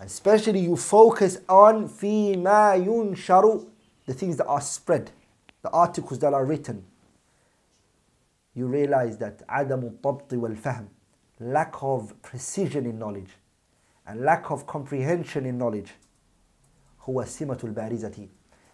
[0.00, 3.60] especially you focus on فيما ينشر
[4.06, 5.10] the things that are spread
[5.62, 6.84] the articles that are written
[8.54, 10.88] you realize that عدم الضبط والفهم
[11.40, 13.30] lack of precision in knowledge
[14.06, 15.90] and lack of comprehension in knowledge
[17.08, 18.28] هو سمة البارزة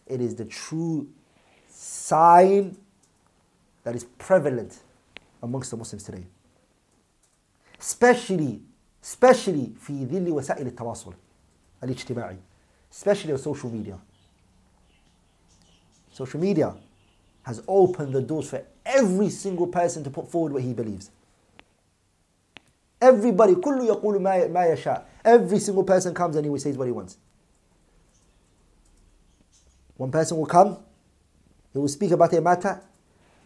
[0.07, 1.09] it is the true
[1.69, 2.77] sign
[3.85, 4.79] that is prevalent
[5.43, 6.25] amongst the Muslims today
[7.81, 8.61] especially
[9.03, 11.15] especially في ظل وسائل التواصل
[11.83, 12.39] الاجتماعي
[12.93, 13.99] especially on social media
[16.19, 16.75] social media
[17.43, 21.11] has opened the doors for every single person to put forward what he believes.
[23.01, 25.03] Everybody, كل يقول ما ما يشاء.
[25.25, 27.19] Every single person comes and he says what he wants.
[29.97, 30.79] One person will come,
[31.73, 32.81] he will speak about a matter,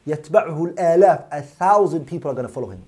[0.07, 2.83] يتبعه الآلاف, a thousand people are going to follow him.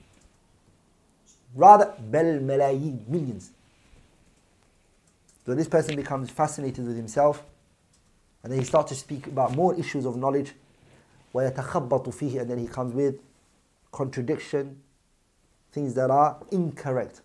[1.54, 3.50] Rather, بل ملايين, millions.
[5.44, 7.42] So this person becomes fascinated with himself,
[8.44, 10.54] and then he starts to speak about more issues of knowledge,
[11.34, 13.20] ويتخبط فيه, and then he comes with
[13.92, 14.80] contradiction,
[15.72, 17.20] things that are incorrect.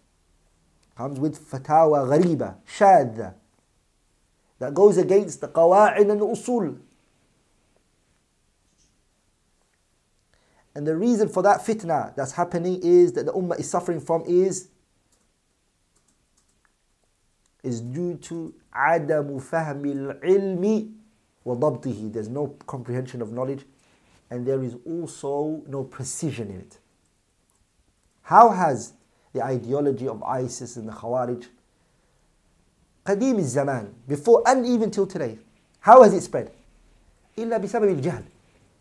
[0.98, 3.34] Comes with fatawa غريبة, شاذة,
[4.60, 6.80] that goes against the قواعد and usul.
[10.76, 14.24] And the reason for that fitna that's happening is that the ummah is suffering from
[14.28, 14.68] is
[17.64, 20.94] is due to عدم فهم العلم
[21.50, 22.12] وضبطه.
[22.12, 23.66] There's no comprehension of knowledge
[24.30, 26.78] and there is also no precision in it.
[28.24, 28.94] How has
[29.34, 31.46] the ideology of ISIS and the Khawarij
[33.06, 35.38] قديم الزمان before and even till today
[35.82, 36.52] how has it spread
[37.38, 38.24] إلا بسبب الجهل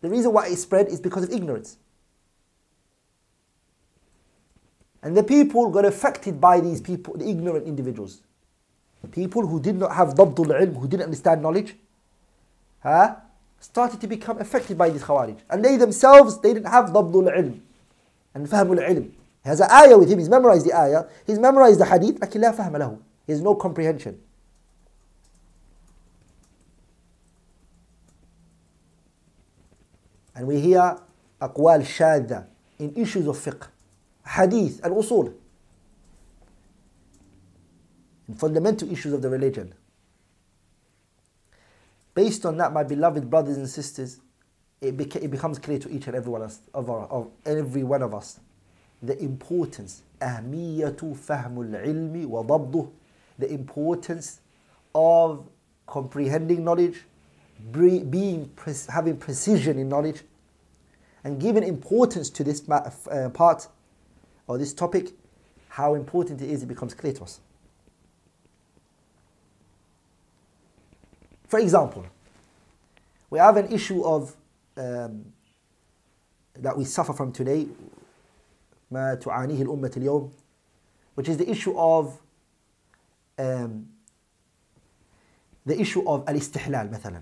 [0.01, 1.77] the reason why it spread is because of ignorance
[5.03, 8.21] and the people got affected by these people the ignorant individuals
[9.03, 11.75] the people who did not have ضبط العلم who didn't understand knowledge
[12.83, 13.15] huh,
[13.59, 17.59] started to become affected by these khawarij and they themselves they didn't have ضبط العلم
[18.35, 19.11] and فهم العلم
[19.43, 22.41] he has an ayah with him he's memorized the ayah he's memorized the hadith لكن
[22.41, 24.21] لا فهم له there's no comprehension.
[30.35, 30.99] And we hear
[31.41, 32.45] أقوال شاذة
[32.79, 33.67] in issues of fiqh,
[34.25, 35.33] hadith, and usul.
[38.27, 39.73] In fundamental issues of the religion.
[42.13, 44.19] Based on that, my beloved brothers and sisters,
[44.81, 47.31] it, beca- it becomes clear to each and every one of, us, of, our, of
[47.45, 48.39] every one of us
[49.01, 52.89] the importance أهمية فهم العلم وضبطه
[53.37, 54.39] the importance
[54.93, 55.47] of
[55.85, 57.03] comprehending knowledge,
[57.71, 58.49] being
[58.89, 60.23] having precision in knowledge,
[61.23, 63.67] and giving importance to this uh, part
[64.47, 65.11] or this topic,
[65.67, 67.41] how important it is, it becomes clear to us.
[71.49, 72.05] For example,
[73.29, 74.35] we have an issue of
[74.77, 75.25] um,
[76.55, 77.67] that we suffer from today,
[78.91, 80.31] ما تعانيه الأمة اليوم,
[81.15, 82.19] which is the issue of
[83.37, 83.87] um,
[85.65, 87.21] the issue of al-istihlal مثلا.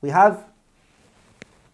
[0.00, 0.44] We have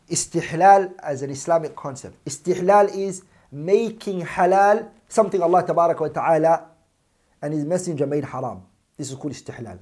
[0.08, 2.24] istihlal as an Islamic concept.
[2.24, 6.66] Istihlal is making halal something Allah tabarak wa ta'ala
[7.45, 8.63] and His Messenger made haram.
[8.97, 9.77] This is called istihlal.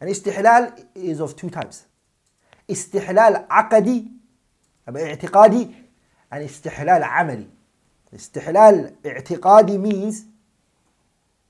[0.00, 1.84] And istihlal is of two types.
[2.66, 4.08] Istihlal aqadi,
[4.88, 5.74] اعتقادي,
[6.32, 7.46] and istihlal amali.
[8.14, 10.24] Istihlal i'tiqadi means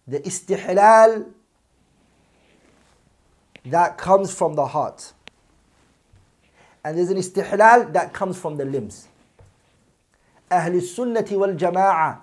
[0.09, 1.31] the istihlal
[3.67, 5.13] that comes from the heart.
[6.85, 9.07] And there's an istihlal that comes from the limbs.
[10.51, 12.19] Sunnati wal jama'ah,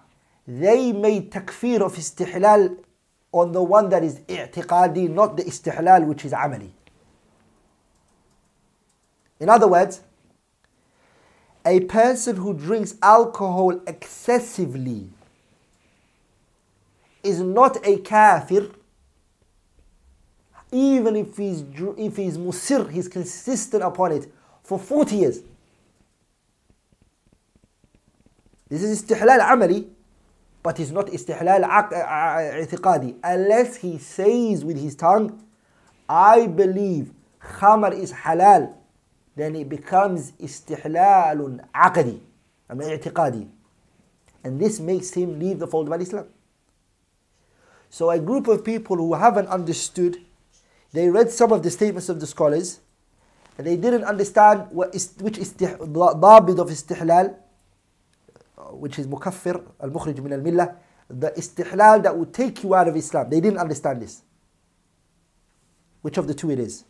[0.48, 2.78] they made takfir of istihlal
[3.34, 6.72] on the one that is i'tiqadi, not the istihlal which is amali.
[9.40, 10.02] In other words,
[11.66, 15.10] a person who drinks alcohol excessively
[17.24, 18.70] is not a kafir
[20.72, 21.64] even if he's
[21.98, 24.32] if he's musir he's consistent upon it
[24.64, 25.40] for 40 years
[28.70, 29.88] this is istihlal amali
[30.68, 33.16] but it's not istihlal i'tiqadi.
[33.24, 35.42] Unless he says with his tongue
[36.10, 37.12] I believe
[37.42, 38.74] khamar is halal
[39.38, 42.20] then it becomes istihlalun aqdi
[42.70, 43.48] I i'tiqadi.
[44.44, 46.28] And this makes him leave the fold of Islam
[47.90, 50.18] so a group of people who haven't understood
[50.92, 52.82] they read some of the statements of the scholars
[53.58, 57.38] and they didn't understand what is, which is the dabid of istihlal
[58.58, 60.76] uh, which is mukaffir, al-mukhrij min al-millah,
[61.10, 63.30] the istihlal that would take you out of Islam.
[63.30, 64.22] They didn't understand this.
[66.02, 66.86] Which of the two it is?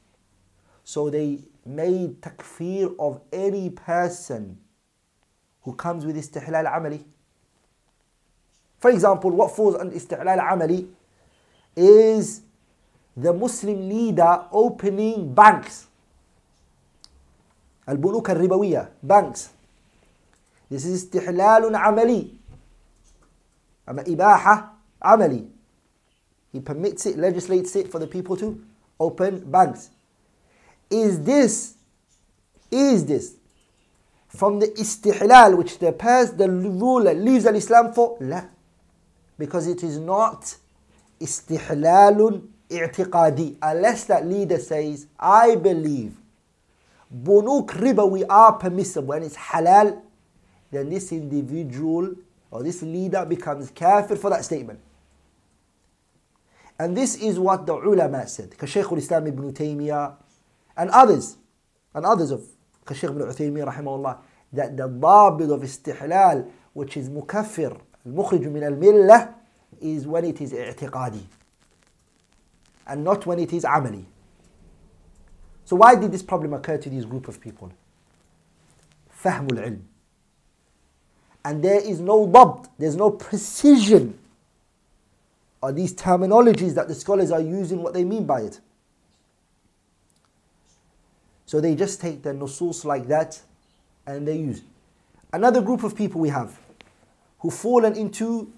[0.84, 4.58] So they made takfir of any person
[5.62, 7.04] who comes with istihlal amali.
[8.80, 10.88] For example, what falls under istihlal amali
[11.76, 12.42] is
[13.16, 15.88] the Muslim leader opening banks.
[17.88, 19.50] Al-Bunuk al-Ribawiyah, banks.
[20.70, 22.36] This is istihlalun amali.
[23.88, 24.70] Ama ibaha
[25.02, 25.48] amali.
[26.52, 28.62] He permits it, legislates it for the people to
[29.00, 29.90] open banks.
[30.90, 31.76] Is this,
[32.72, 33.36] is this
[34.28, 38.18] from the istihlal which the person, the ruler leaves al-Islam for?
[38.20, 38.44] La.
[39.38, 40.56] Because it is not
[41.20, 43.58] istihlalun i'tiqadi.
[43.62, 46.16] Unless that leader says, I believe
[47.14, 50.02] bunuk riba we are permissible and it's halal
[50.71, 52.15] then this individual
[52.51, 54.81] or this leader becomes kafir for that statement.
[56.79, 58.55] And this is what the ulama said.
[58.65, 60.15] Shaykh al-Islam ibn Taymiyyah
[60.77, 61.37] and others,
[61.95, 62.45] and others of
[62.89, 64.19] Shaykh ibn Uthaymeen rahimahullah,
[64.53, 69.35] that the dabid of istihlal, which is mukaffir, al-mukhrij min al-millah,
[69.81, 71.23] is when it is i'tiqadi.
[72.87, 74.05] And not when it is amali.
[75.65, 77.73] So why did this problem occur to this group of people?
[79.23, 79.83] فهم العلم.
[81.48, 84.20] and there is no dabt, there's no precision
[85.64, 88.60] are these terminologies that the scholars are using what they mean by it.
[91.46, 93.42] So they just take the nusus like that
[94.06, 94.62] and they use.
[95.32, 96.60] Another group of people we have
[97.40, 98.52] who fallen into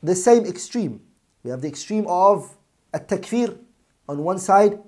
[0.00, 1.00] the same extreme.
[1.42, 2.48] We have the extreme of
[2.94, 3.58] a takfir
[4.08, 4.78] on one side,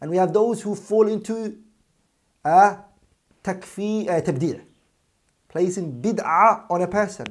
[0.00, 1.58] and we have those who fall into
[2.44, 2.76] a
[3.42, 4.60] takfir, a tabdi',
[5.53, 7.27] placing bid'ah on a person.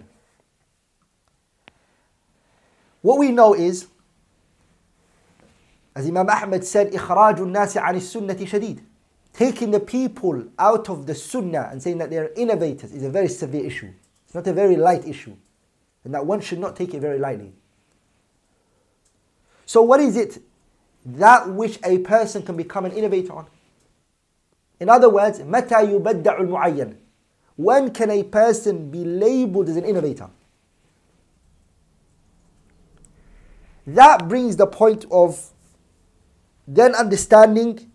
[3.01, 3.87] What we know is,
[5.95, 8.81] as Imam Ahmad said, إخراج الناس عن السنة شديد.
[9.33, 13.11] Taking the people out of the sunnah and saying that they are innovators is a
[13.11, 13.93] very severe issue.
[14.25, 15.37] It's not a very light issue.
[16.05, 17.53] And that one should not take it very lightly.
[19.65, 20.43] So what is it?
[21.07, 23.47] That which a person can become an innovator on.
[24.81, 26.97] In other words, متى يبدع المعين?
[27.56, 30.30] when can a person be labeled as an innovator?
[33.86, 35.52] That brings the point of
[36.68, 37.92] then understanding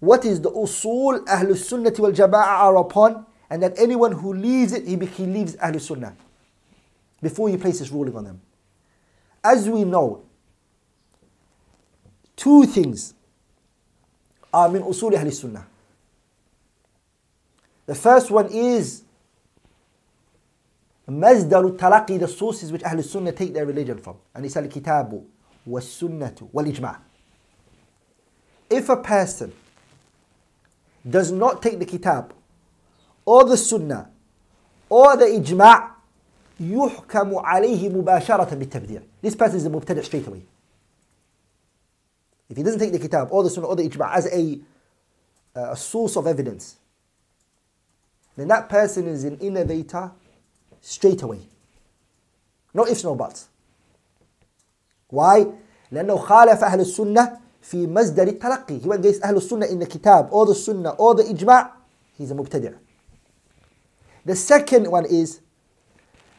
[0.00, 4.72] what is the usul Ahlul Sunnah wal Jama'ah are upon, and that anyone who leaves
[4.72, 6.16] it, he, he leaves Ahlul Sunnah
[7.22, 8.40] before you place this ruling on them.
[9.42, 10.24] As we know,
[12.36, 13.14] two things
[14.52, 15.66] are min usul Ahlul Sunnah.
[17.87, 19.03] The first one is
[21.07, 25.23] مصدر التلقي the sources which Ahlul Sunnah take their religion from and it's al-kitabu
[25.65, 26.97] was-sunnatu wal-ijma'
[28.69, 29.53] if a person
[31.07, 32.33] does not take the kitab
[33.25, 34.09] or the sunnah
[34.89, 35.89] or the ijma'
[36.59, 40.45] يحكم عليه مباشرة بالتبديع this person is a mubtadi' straight away
[42.49, 44.59] if he doesn't take the kitab or the sunnah or the ijma' as a,
[45.55, 46.77] uh, a source of evidence
[48.37, 50.11] then that person is an innovator
[50.81, 51.47] straight away.
[52.73, 53.47] No ifs, no buts.
[55.09, 55.45] Why?
[55.91, 58.81] لأنه خالف أهل السنة في مصدر التلقي.
[58.81, 61.69] He went against أهل السنة in the kitab or the sunnah or the ijma'
[62.17, 62.75] he's a mubtadi'.
[64.25, 65.39] The second one is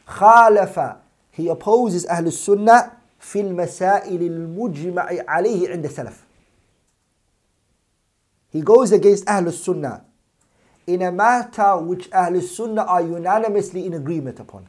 [0.09, 0.97] خالف
[1.31, 6.25] he opposes أهل السنة في المسائل المجمع عليه عند السلف.
[8.53, 10.01] He goes against أهل السنة
[10.89, 14.66] in a matter which Ahl Sunnah are unanimously in agreement upon.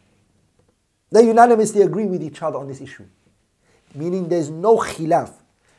[1.11, 3.05] They unanimously agree with each other on this issue.
[3.93, 5.31] Meaning there's no khilaf,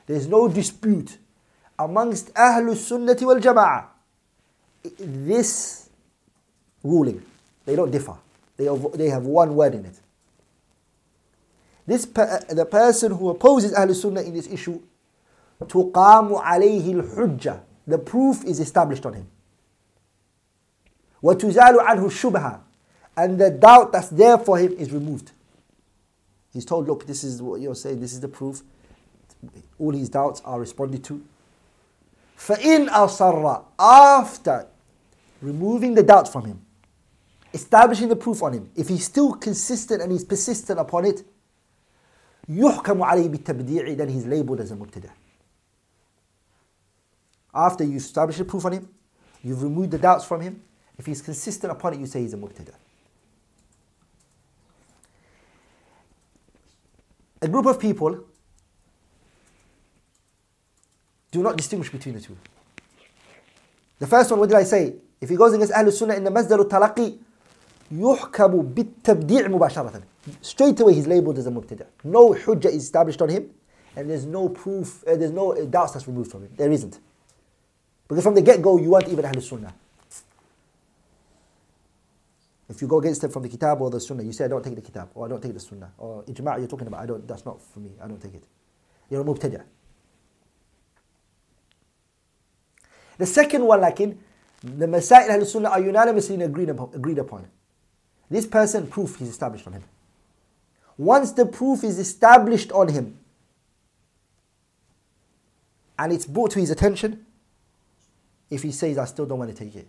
[0.07, 1.18] there's no dispute
[1.79, 3.85] amongst Ahl Sunnah wal Jama'ah.
[4.99, 5.89] This
[6.83, 7.22] ruling,
[7.64, 8.16] they don't differ.
[8.57, 10.01] They have, they have one word in it.
[11.87, 14.81] This the person who opposes Ahl Sunnah in this issue,
[15.61, 17.61] تقام عليه الحجة.
[17.87, 19.29] The proof is established on him.
[21.22, 22.61] وَتُزَالُ عَنْهُ الشُّبْهَةِ
[23.16, 25.33] And the doubt that's there for him is removed.
[26.53, 28.62] He's told, look, this is what you're saying, this is the proof.
[29.79, 31.22] All his doubts are responded to.
[32.39, 34.66] فَإِنْ أَصَرَّ After
[35.43, 36.62] removing the doubt from him,
[37.53, 41.22] establishing the proof on him, if he's still consistent and he's persistent upon it,
[42.49, 45.11] يُحْكَمُ عَلَيْهِ بِالتَّبْدِيعِ Then he's labeled as a mubtada.
[47.55, 48.89] After you establish the proof on him,
[49.43, 50.62] you've removed the doubts from him,
[51.01, 52.74] if he's consistent upon it, you say he's a mubtada.
[57.43, 58.24] A group of people
[61.31, 62.37] do not distinguish between the two.
[63.99, 64.95] The first one, what did I say?
[65.20, 67.18] If he goes against Ahlul Sunnah in the Masdar al-Talaqi,
[67.93, 70.03] يحكم بالتبديع مباشرة.
[70.41, 71.87] Straight away he's labeled as a mubtada.
[72.03, 73.51] No hujjah is established on him,
[73.95, 76.51] and there's no proof, uh, there's no doubts that's removed from him.
[76.57, 76.99] There isn't.
[78.09, 79.72] Because from the get-go, you weren't even Ahlul Sunnah.
[82.70, 84.62] If you go against it from the kitab or the sunnah, you say, I don't
[84.62, 87.07] take the kitab, or I don't take the sunnah, or ijma' you're talking about, I
[87.07, 88.45] don't, that's not for me, I don't take it.
[89.09, 89.62] You're a mubtadi'.
[93.18, 94.18] The second one, like in
[94.62, 97.47] the Masail Ahl Sunnah are unanimously agreed upon, agreed upon.
[98.29, 99.85] This person, proof is established on him.
[100.99, 103.18] Once the proof is established on him
[105.99, 107.24] and it's brought to his attention,
[108.51, 109.87] if he says, I still don't want to take it,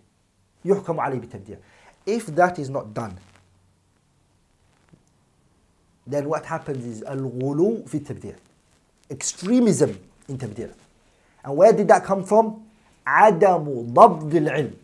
[0.64, 1.58] يحكم عليه بالتبديع.
[2.06, 3.18] If that is not done,
[6.08, 8.34] then what happens is al-ghulu fi tabdi'
[9.10, 10.72] extremism in tabdi'
[11.44, 12.64] and where did that come from
[13.06, 14.74] عدم ضبط العلم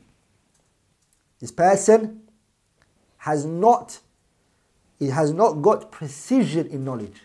[1.41, 2.21] this person
[3.19, 4.01] has not
[4.99, 7.23] he has not got precision in knowledge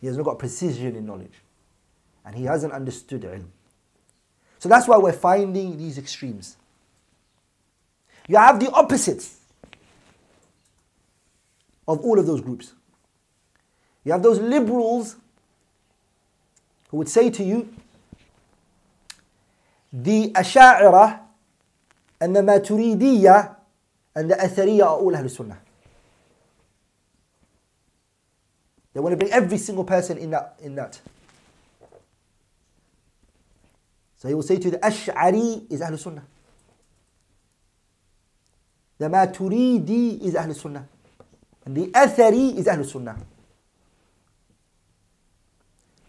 [0.00, 1.42] he has not got precision in knowledge
[2.24, 3.46] and he hasn't understood ilm
[4.58, 6.56] so that's why we're finding these extremes
[8.29, 9.37] you have the opposites
[11.87, 12.73] of all of those groups.
[14.05, 15.15] You have those liberals
[16.89, 17.73] who would say to you,
[19.91, 21.19] the Asha'ira
[22.21, 23.55] and the Maturidiyya
[24.15, 25.57] and the Athariyya are all Ahlul Sunnah.
[28.93, 30.55] They want to bring every single person in that.
[30.61, 30.99] In that.
[34.17, 36.23] So he will say to you, the Ash'ari is Ahlul Sunnah.
[38.99, 40.87] The Maturidi is Ahlul Sunnah.
[41.65, 43.17] And the Athari is Ahlul Sunnah.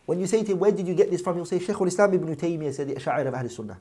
[0.07, 1.37] When you say to him, where did you get this from?
[1.37, 3.79] He'll say, Shaykh al-Islam ibn Taymiyyah said the Ash'ari of Ahlul Sunnah.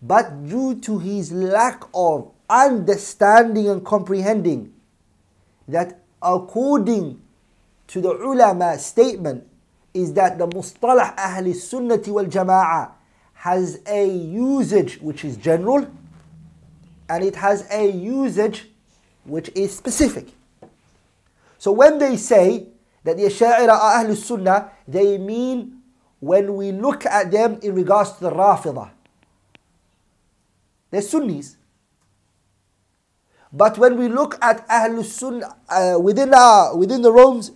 [0.00, 4.72] But due to his lack of understanding and comprehending
[5.68, 7.20] that according
[7.88, 9.46] to the ulama statement
[9.92, 12.92] is that the mustalah ahli sunnati wal jama'ah
[13.34, 15.86] has a usage which is general
[17.09, 18.67] and it has a usage
[19.25, 20.27] which is specific.
[21.57, 22.67] So when they say
[23.03, 25.81] that the Asha'ira are Ahlul Sunnah, they mean
[26.19, 28.89] when we look at them in regards to the Rafidah.
[30.89, 31.57] They're Sunnis.
[33.53, 37.51] But when we look at Ahlul Sunnah uh, within, our, within the realms,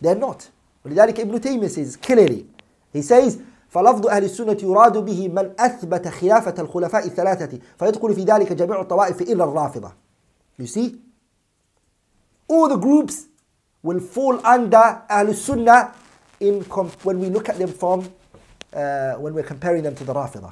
[0.00, 0.50] they're not.
[0.84, 2.46] ولذلك ابن تيمية says clearly,
[2.92, 3.40] he says,
[3.71, 9.21] فلفظ أهل السنة يراد به من أثبت خلافة الخلفاء الثلاثة فيدخل في ذلك جميع الطوائف
[9.21, 9.91] إلا الرافضة.
[10.59, 10.95] You see?
[12.49, 13.27] All the groups
[13.83, 15.91] will fall under أهل السنة
[16.41, 16.63] in
[17.03, 18.09] when we look at them from
[18.73, 20.51] uh, when we're comparing them to the رافضة.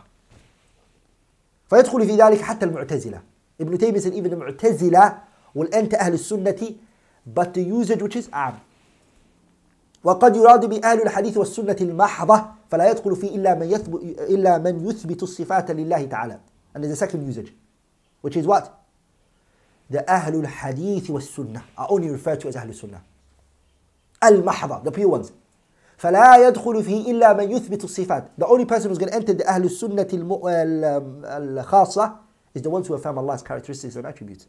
[1.70, 3.22] فيدخل في ذلك حتى المعتزلة.
[3.62, 5.18] ابن تيمية said even المعتزلة
[5.58, 6.76] will enter أهل السنة
[7.36, 8.54] but the usage which is عام.
[10.04, 15.24] وقد يراد بأهل الحديث والسنة المحضة فلا يدخل فيه إلا من يثبت إلا من يثبت
[15.24, 16.40] الصفات لله تعالى.
[16.74, 17.52] And there's a second usage,
[18.22, 18.80] which is what?
[19.90, 20.04] The
[20.62, 23.02] Hadith was Sunnah are only referred to as Ahlul Sunnah.
[24.22, 25.32] Al-Mahdha, the pure ones.
[25.98, 28.30] فلا يدخل فيه إلا من يثبت الصفات.
[28.38, 30.06] The only person who's going to enter the Ahlul Sunnah
[31.28, 32.20] al-Khasa
[32.54, 34.48] is the ones who affirm Allah's characteristics and attributes.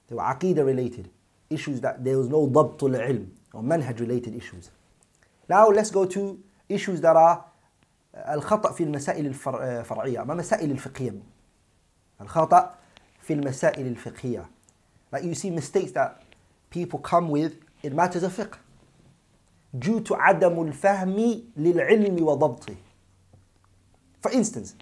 [0.09, 1.09] They were aqidah related.
[1.49, 4.70] Issues that there was no ضبط العلم or manhaj related issues.
[5.49, 7.45] Now let's go to issues that are
[8.16, 11.14] الخطأ في المسائل الفرعية ما مسائل الفقهية
[12.22, 12.76] الخطأ
[13.22, 14.45] في المسائل الفقهية
[15.16, 16.22] like you see mistakes that
[16.70, 17.53] people come with
[17.84, 18.57] in matters of fiqh
[19.74, 22.76] due to عدم الفهم للعلم وضبطه.
[24.22, 24.76] For instance,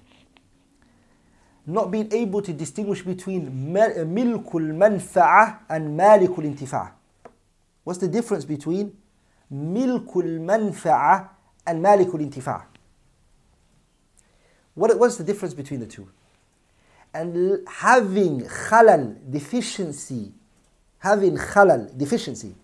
[1.66, 3.52] not being able to distinguish between
[4.04, 6.92] ملك المنفعة and مالك الانتفاع.
[7.86, 8.88] What's the difference between
[9.52, 11.30] ملك المنفعة
[11.68, 12.69] and مالك الانتفاع?
[14.80, 16.08] What, what's the difference between the two?
[17.14, 20.32] And having khalal, deficiency,
[21.00, 22.56] having khalal, deficiency,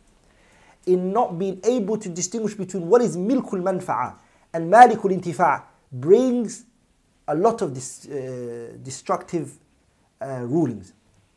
[0.85, 4.15] in not being able to distinguish between what is milkul manfa'a
[4.53, 6.63] and malikul intifa' brings
[7.27, 9.57] a lot of dis, uh, destructive
[10.21, 10.93] uh, rulings.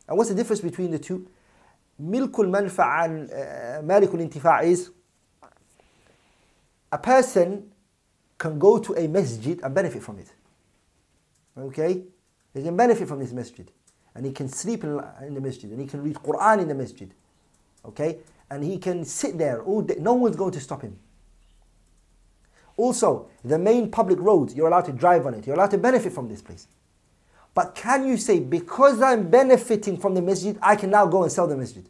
[0.07, 1.27] And what's the difference between the two?
[2.01, 3.35] Milkul manfa'a and uh,
[3.83, 4.93] malikul intifa' is
[6.93, 7.69] a person
[8.39, 10.29] can go to a masjid and benefit from it.
[11.59, 12.03] Okay?
[12.55, 13.71] He can benefit from this masjid.
[14.15, 15.71] And he can sleep in, in the masjid.
[15.71, 17.13] And he can read Quran in the masjid.
[17.85, 18.19] Okay?
[18.51, 19.97] And he can sit there all day.
[19.99, 20.99] No one's going to stop him.
[22.77, 25.47] Also, the main public roads, you're allowed to drive on it.
[25.47, 26.69] You're allowed to benefit from this place.
[27.55, 31.33] But can you say, because I'm benefiting from the masjid, I can now go and
[31.33, 31.85] sell the masjid?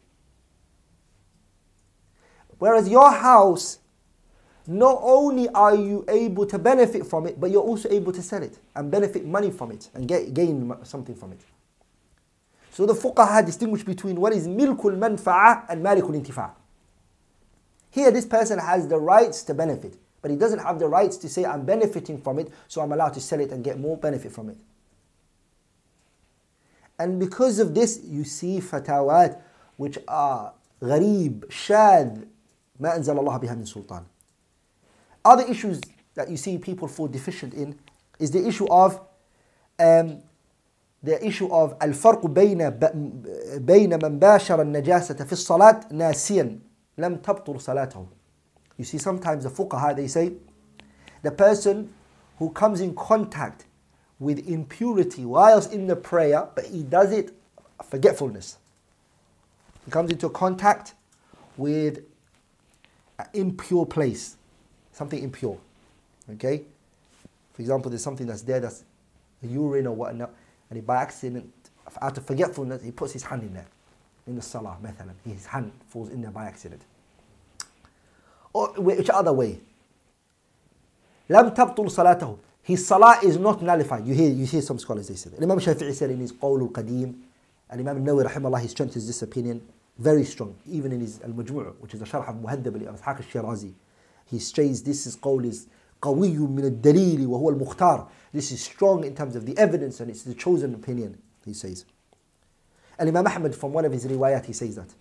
[2.59, 3.79] Whereas your house,
[4.68, 8.42] not only are you able to benefit from it, but you're also able to sell
[8.42, 11.42] it and benefit money from it and get, gain something from it.
[12.72, 16.52] So the fuqaha distinguish between what is milkul manfa'a and malikul intifa'.
[17.92, 21.30] Here, this person has the rights to benefit, but he doesn't have the rights to
[21.30, 24.32] say, I'm benefiting from it, so I'm allowed to sell it and get more benefit
[24.32, 24.58] from it.
[26.98, 29.40] And because of this, you see fatawat
[29.78, 32.28] which are gharib, shad,
[32.80, 34.04] ما أنزل الله بها من سلطان.
[35.28, 35.82] Other issues
[36.16, 37.78] that you see people fall deficient in
[38.20, 39.00] is the issue of
[39.80, 40.22] um,
[41.02, 42.70] the issue of الفرق بين
[43.60, 46.60] بين من باشر النجاسة في الصلاة ناسيا
[46.98, 48.06] لم تبطل صلاته.
[48.78, 50.34] You see sometimes the fuqaha they say
[51.22, 51.94] the person
[52.40, 53.66] who comes in contact
[54.20, 57.34] with impurity whilst in the prayer but he does it
[57.84, 58.58] forgetfulness.
[59.86, 60.94] He comes into contact
[61.58, 62.04] with
[63.20, 64.37] an impure place,
[64.98, 65.58] something impure.
[66.32, 66.64] Okay?
[67.54, 68.84] For example, there's something that's there that's
[69.42, 70.32] urine or whatnot,
[70.70, 71.52] and he by accident,
[72.02, 73.68] out of forgetfulness, he puts his hand in there.
[74.26, 75.12] In the salah, مثلا.
[75.26, 76.82] His hand falls in there by accident.
[78.54, 79.60] Or which other way?
[81.30, 82.38] لم تبطل صلاته.
[82.64, 84.08] His salah is not nullified.
[84.08, 85.44] You hear, you hear some scholars they say that.
[85.44, 87.14] Imam Shafi'i said in his Qawl al-Qadim,
[87.70, 89.62] and Imam Nawawi rahimahullah, he strengthens this opinion
[89.98, 93.74] very strong, even in his Al-Majmu' which is a Sharh al-Muhaddab al-Ishaq al-Shirazi.
[94.31, 95.67] He says this is qawl is
[96.01, 98.07] قوي من الدليل وهو المختار.
[98.33, 101.85] This is strong in terms of the evidence and it's the chosen opinion, he says.
[102.99, 104.93] And Imam Ahmad from one of his riwayat, he says that.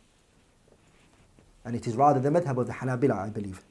[1.66, 3.62] And it is rather the madhab of the Hanabila, I believe.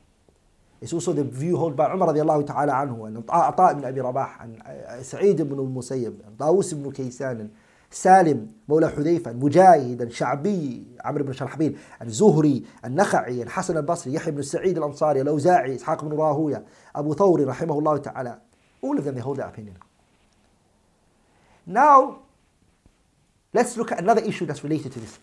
[0.80, 4.30] It's also the view held by Umar radiallahu ta'ala anhu, and Ata ibn Abi Rabah,
[4.40, 7.50] and Sa'id ibn al-Musayyib, and Dawus ibn Kaysan, and
[7.90, 14.78] سالم مولى حذيفة مجاهد الشعبي عمرو بن شرحبيل الزهري النخعي الحسن البصري يحيى بن سعيد
[14.78, 16.64] الأنصاري الأوزاعي إسحاق بن راهوية
[16.96, 18.38] أبو ثوري رحمه الله تعالى
[18.82, 19.76] all of them they hold that opinion
[21.66, 22.18] now
[23.54, 25.18] let's look at another issue that's related to this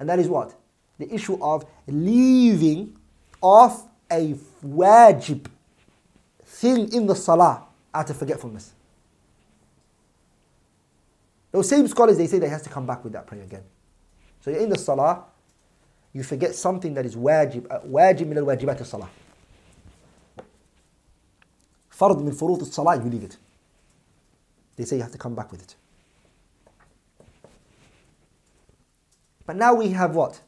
[0.00, 0.54] and that is what
[0.98, 2.96] the issue of leaving
[3.40, 4.34] off a
[4.66, 5.46] wajib
[6.44, 7.64] thing in the salah
[7.94, 8.72] out of forgetfulness
[11.50, 13.62] those same scholars, they say they has to come back with that prayer again.
[14.40, 15.24] So you're in the salah,
[16.12, 19.08] you forget something that is wajib, uh, wajib min al-wajibat al-salah.
[21.90, 23.36] Fard min furut al-salah, you leave it.
[24.76, 25.74] They say you have to come back with it.
[29.46, 30.40] But now we have what?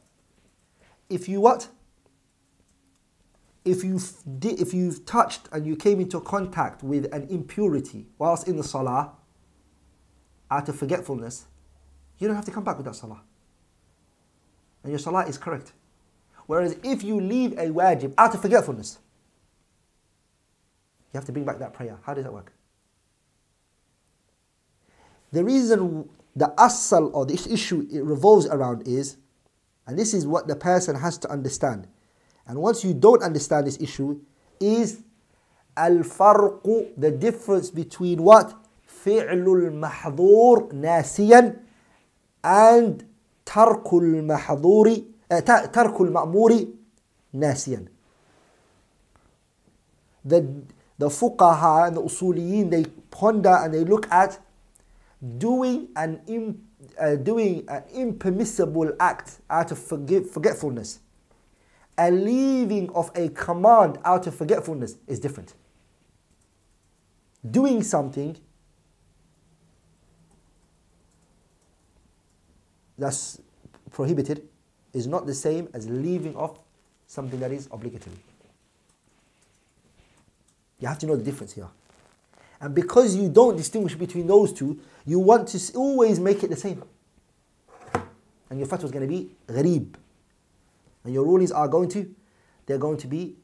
[1.09, 1.67] If you what?
[3.65, 4.11] If you've,
[4.43, 9.11] if you've touched and you came into contact with an impurity whilst in the salah,
[10.51, 11.45] out of forgetfulness,
[12.19, 13.21] you don't have to come back with that salah.
[14.83, 15.71] And your salah is correct.
[16.45, 18.99] Whereas if you leave a wajib out of forgetfulness,
[21.13, 21.97] you have to bring back that prayer.
[22.03, 22.53] How does that work?
[25.31, 29.17] The reason the asal or this issue it revolves around is,
[29.87, 31.87] and this is what the person has to understand.
[32.47, 34.21] And once you don't understand this issue,
[34.59, 35.01] is
[35.75, 38.53] al farqu, the difference between what?
[39.05, 41.55] فعل المحظور ناسيا
[42.45, 43.03] and
[43.45, 44.97] ترك المحظور
[45.73, 46.67] ترك المأمور
[47.33, 47.85] ناسيا
[50.25, 50.45] the
[50.99, 54.39] the fuqaha and the usuliyin they ponder and they look at
[55.37, 56.21] doing an
[56.99, 60.99] uh, doing an impermissible act out of forget, forgetfulness
[61.97, 65.53] a leaving of a command out of forgetfulness is different
[67.49, 68.37] doing something
[73.01, 73.41] that's
[73.91, 74.47] prohibited
[74.93, 76.59] is not the same as leaving off
[77.07, 78.15] something that is obligatory.
[80.79, 81.67] You have to know the difference here.
[82.59, 86.55] And because you don't distinguish between those two, you want to always make it the
[86.55, 86.83] same.
[88.49, 89.95] And your fatwa is going to be gharib.
[91.03, 92.13] And your rulings are going to,
[92.65, 93.35] they're going to be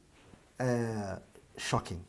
[0.60, 1.16] uh,
[1.58, 2.04] shocking.